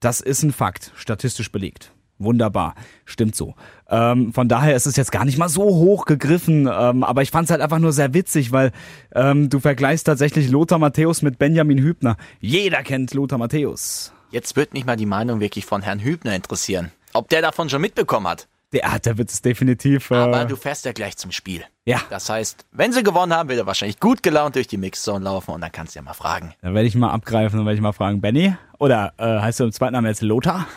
[0.00, 1.93] Das ist ein Fakt, statistisch belegt.
[2.18, 3.54] Wunderbar, stimmt so.
[3.88, 7.30] Ähm, von daher ist es jetzt gar nicht mal so hoch gegriffen, ähm, aber ich
[7.30, 8.70] fand es halt einfach nur sehr witzig, weil
[9.14, 12.16] ähm, du vergleichst tatsächlich Lothar Matthäus mit Benjamin Hübner.
[12.40, 14.12] Jeder kennt Lothar Matthäus.
[14.30, 16.92] Jetzt wird mich mal die Meinung wirklich von Herrn Hübner interessieren.
[17.12, 18.48] Ob der davon schon mitbekommen hat.
[18.72, 20.10] Der, ah, der wird es definitiv.
[20.10, 21.62] Äh, Aber du fährst ja gleich zum Spiel.
[21.84, 25.24] ja, Das heißt, wenn sie gewonnen haben, wird er wahrscheinlich gut gelaunt durch die Mixzone
[25.24, 26.54] laufen und dann kannst du ja mal fragen.
[26.60, 28.56] Dann werde ich mal abgreifen und werde ich mal fragen, Benny?
[28.84, 30.66] Oder äh, heißt du im zweiten Namen jetzt Lothar?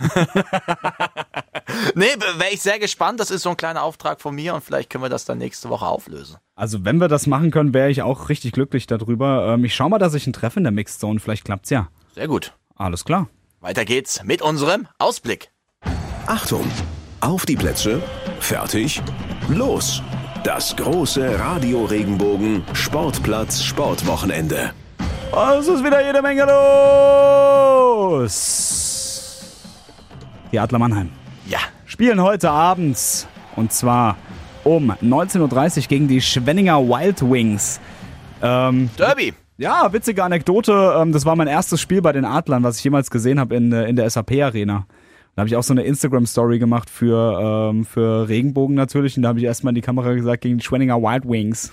[1.95, 2.05] Nee,
[2.37, 3.19] wäre ich sehr gespannt.
[3.19, 5.69] Das ist so ein kleiner Auftrag von mir und vielleicht können wir das dann nächste
[5.69, 6.37] Woche auflösen.
[6.55, 9.53] Also wenn wir das machen können, wäre ich auch richtig glücklich darüber.
[9.53, 11.89] Ähm, ich schau mal, dass ich ein Treffen in der Mixed Zone, vielleicht klappt's ja.
[12.15, 12.53] Sehr gut.
[12.75, 13.27] Alles klar.
[13.59, 15.51] Weiter geht's mit unserem Ausblick.
[16.25, 16.65] Achtung!
[17.19, 18.01] Auf die Plätze,
[18.39, 19.01] fertig,
[19.49, 20.01] los!
[20.45, 24.71] Das große Radio Regenbogen Sportplatz Sportwochenende.
[25.31, 26.45] Oh, es ist wieder jede Menge
[28.15, 29.43] los.
[30.51, 31.09] Die Adler Mannheim
[31.45, 34.17] Ja, spielen heute Abend und zwar
[34.63, 37.79] um 19.30 Uhr gegen die Schwenninger Wild Wings.
[38.41, 39.33] Ähm, Derby.
[39.57, 40.95] Ja, witzige Anekdote.
[40.97, 43.71] Ähm, das war mein erstes Spiel bei den Adlern, was ich jemals gesehen habe in,
[43.73, 44.85] äh, in der SAP-Arena.
[45.37, 49.15] Da habe ich auch so eine Instagram-Story gemacht für, ähm, für Regenbogen natürlich.
[49.17, 51.69] Und da habe ich erstmal in die Kamera gesagt, gegen die Schwenninger Wild Wings.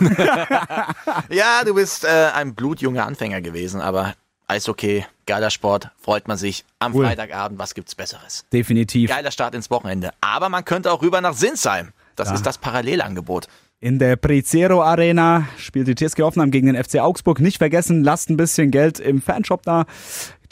[1.30, 4.14] Ja, du bist äh, ein blutjunger Anfänger gewesen, aber
[4.48, 6.64] Eishockey, geiler Sport, freut man sich.
[6.80, 7.06] Am Cool.
[7.06, 8.44] Freitagabend, was gibt's Besseres?
[8.52, 9.08] Definitiv.
[9.10, 10.10] Geiler Start ins Wochenende.
[10.20, 11.92] Aber man könnte auch rüber nach Sinsheim.
[12.16, 12.34] Das Ja.
[12.34, 13.46] ist das Parallelangebot.
[13.78, 17.40] In der Prezero Arena spielt die TSG Hoffenheim gegen den FC Augsburg.
[17.40, 19.84] Nicht vergessen, lasst ein bisschen Geld im Fanshop da.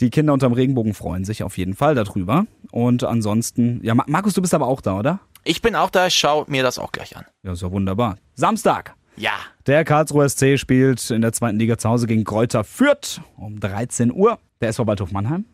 [0.01, 2.47] Die Kinder unterm Regenbogen freuen sich auf jeden Fall darüber.
[2.71, 5.21] Und ansonsten, ja, Ma- Markus, du bist aber auch da, oder?
[5.43, 7.25] Ich bin auch da, schau mir das auch gleich an.
[7.43, 8.19] Ja, ist ja wunderbar.
[8.35, 8.95] Samstag.
[9.17, 9.31] Ja,
[9.67, 14.13] Der Karlsruher SC spielt in der zweiten Liga zu Hause gegen Kräuter Fürth um 13
[14.13, 14.39] Uhr.
[14.61, 15.45] Der SV Waldhof Mannheim.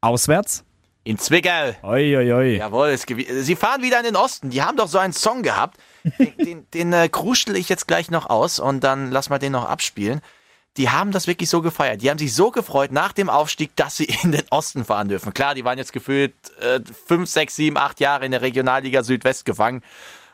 [0.00, 0.64] Auswärts.
[1.06, 1.72] In Zwickau.
[1.84, 2.56] Oi, oi, oi.
[2.56, 4.50] Jawohl, sie fahren wieder in den Osten.
[4.50, 5.78] Die haben doch so einen Song gehabt.
[6.18, 9.52] Den, den, den äh, kruschel ich jetzt gleich noch aus und dann lass mal den
[9.52, 10.20] noch abspielen.
[10.76, 12.02] Die haben das wirklich so gefeiert.
[12.02, 15.32] Die haben sich so gefreut nach dem Aufstieg, dass sie in den Osten fahren dürfen.
[15.32, 19.44] Klar, die waren jetzt gefühlt äh, fünf, sechs, sieben, acht Jahre in der Regionalliga Südwest
[19.44, 19.82] gefangen.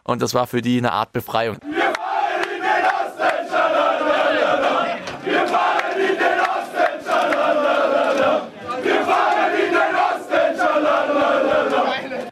[0.04, 1.58] Und das war für die eine Art Befreiung.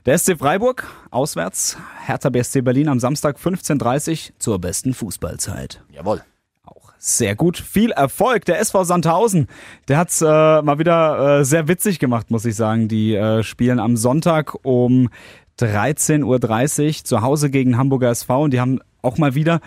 [0.07, 1.77] Der SC Freiburg auswärts.
[2.07, 5.83] Hertha BSC Berlin am Samstag 15.30 Uhr zur besten Fußballzeit.
[5.93, 6.23] Jawohl.
[6.65, 7.59] Auch sehr gut.
[7.59, 8.47] Viel Erfolg.
[8.47, 9.47] Der SV Sandhausen,
[9.89, 12.89] der hat's äh, mal wieder äh, sehr witzig gemacht, muss ich sagen.
[12.89, 15.11] Die äh, spielen am Sonntag um
[15.59, 19.61] 13.30 Uhr zu Hause gegen Hamburger SV und die haben auch mal wieder.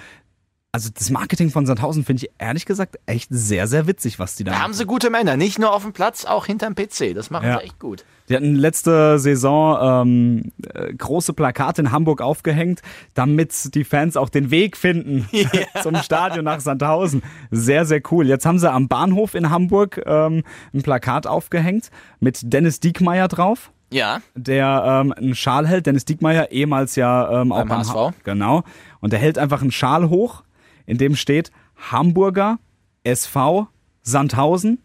[0.75, 4.43] Also das Marketing von Sandhausen finde ich ehrlich gesagt echt sehr, sehr witzig, was die
[4.43, 5.37] da Da haben sie gute Männer.
[5.37, 7.13] Nicht nur auf dem Platz, auch hinterm PC.
[7.13, 7.59] Das machen Ja.
[7.59, 8.03] sie echt gut.
[8.27, 12.81] Die hatten letzte Saison ähm, äh, große Plakate in Hamburg aufgehängt,
[13.13, 15.29] damit die Fans auch den Weg finden
[15.83, 17.21] zum Stadion nach Sandhausen.
[17.51, 18.27] Sehr, sehr cool.
[18.27, 20.41] Jetzt haben sie am Bahnhof in Hamburg ähm,
[20.73, 23.69] ein Plakat aufgehängt mit Dennis Diekmeyer drauf.
[23.91, 24.21] Ja.
[24.33, 25.85] der ähm, einen Schal hält.
[25.85, 27.93] Dennis Diekmeyer, ehemals ja ähm, auch Beim beim HSV.
[27.93, 28.63] Ha- Genau.
[29.01, 30.41] Und der hält einfach einen Schal hoch,
[30.85, 31.51] in dem steht
[31.91, 32.59] Hamburger
[33.03, 33.67] SV
[34.01, 34.79] Sandhausen.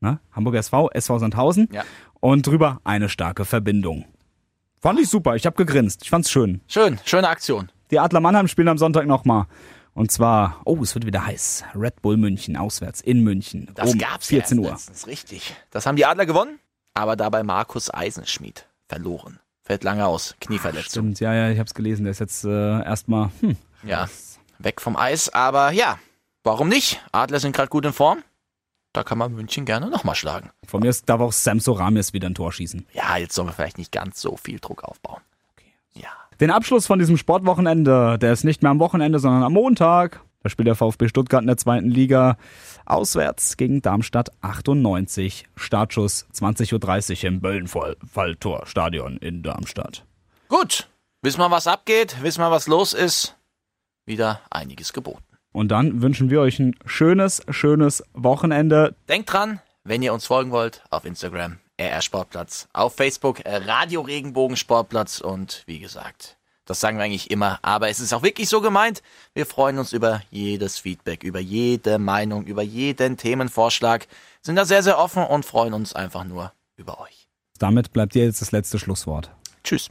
[0.00, 0.20] Ne?
[0.32, 1.68] Hamburger SV, SV Sandhausen.
[1.72, 1.84] Ja.
[2.20, 4.04] Und drüber eine starke Verbindung.
[4.80, 5.34] Fand ich super.
[5.36, 6.02] Ich habe gegrinst.
[6.02, 6.60] Ich fand's schön.
[6.68, 7.70] Schön, schöne Aktion.
[7.90, 9.46] Die Adler Mannheim spielen am Sonntag nochmal.
[9.94, 11.64] Und zwar, oh, es wird wieder heiß.
[11.74, 13.70] Red Bull München, auswärts in München.
[13.74, 14.70] Das um gab's 14 ja Uhr.
[14.70, 15.54] erst letztens, richtig.
[15.70, 16.58] Das haben die Adler gewonnen,
[16.94, 19.38] aber dabei Markus Eisenschmied verloren.
[19.62, 20.90] Fällt lange aus, Knieverletzung.
[20.90, 22.04] Stimmt, ja, ja, ich hab's gelesen.
[22.04, 24.08] Der ist jetzt äh, erstmal, hm, Ja,
[24.58, 25.98] weg vom Eis, aber ja,
[26.42, 27.00] warum nicht?
[27.12, 28.22] Adler sind gerade gut in Form.
[28.92, 30.50] Da kann man München gerne nochmal schlagen.
[30.66, 32.86] von mir darf auch Sam Soramis wieder ein Tor schießen.
[32.92, 35.20] Ja, jetzt sollen wir vielleicht nicht ganz so viel Druck aufbauen.
[35.94, 36.10] Ja.
[36.40, 40.20] Den Abschluss von diesem Sportwochenende, der ist nicht mehr am Wochenende, sondern am Montag.
[40.44, 42.36] Da spielt der VfB Stuttgart in der zweiten Liga
[42.84, 45.46] auswärts gegen Darmstadt 98.
[45.56, 50.04] Startschuss 20.30 Uhr im Böllenfalltor-Stadion in Darmstadt.
[50.48, 50.88] Gut,
[51.22, 53.36] wissen wir, was abgeht, wissen wir, was los ist.
[54.06, 55.24] Wieder einiges geboten.
[55.52, 58.96] Und dann wünschen wir euch ein schönes, schönes Wochenende.
[59.08, 64.56] Denkt dran, wenn ihr uns folgen wollt, auf Instagram, RR Sportplatz, auf Facebook, Radio Regenbogen
[64.56, 68.60] Sportplatz und wie gesagt, das sagen wir eigentlich immer, aber es ist auch wirklich so
[68.60, 69.02] gemeint.
[69.34, 74.08] Wir freuen uns über jedes Feedback, über jede Meinung, über jeden Themenvorschlag,
[74.40, 77.28] sind da sehr, sehr offen und freuen uns einfach nur über euch.
[77.58, 79.30] Damit bleibt dir jetzt das letzte Schlusswort.
[79.62, 79.90] Tschüss.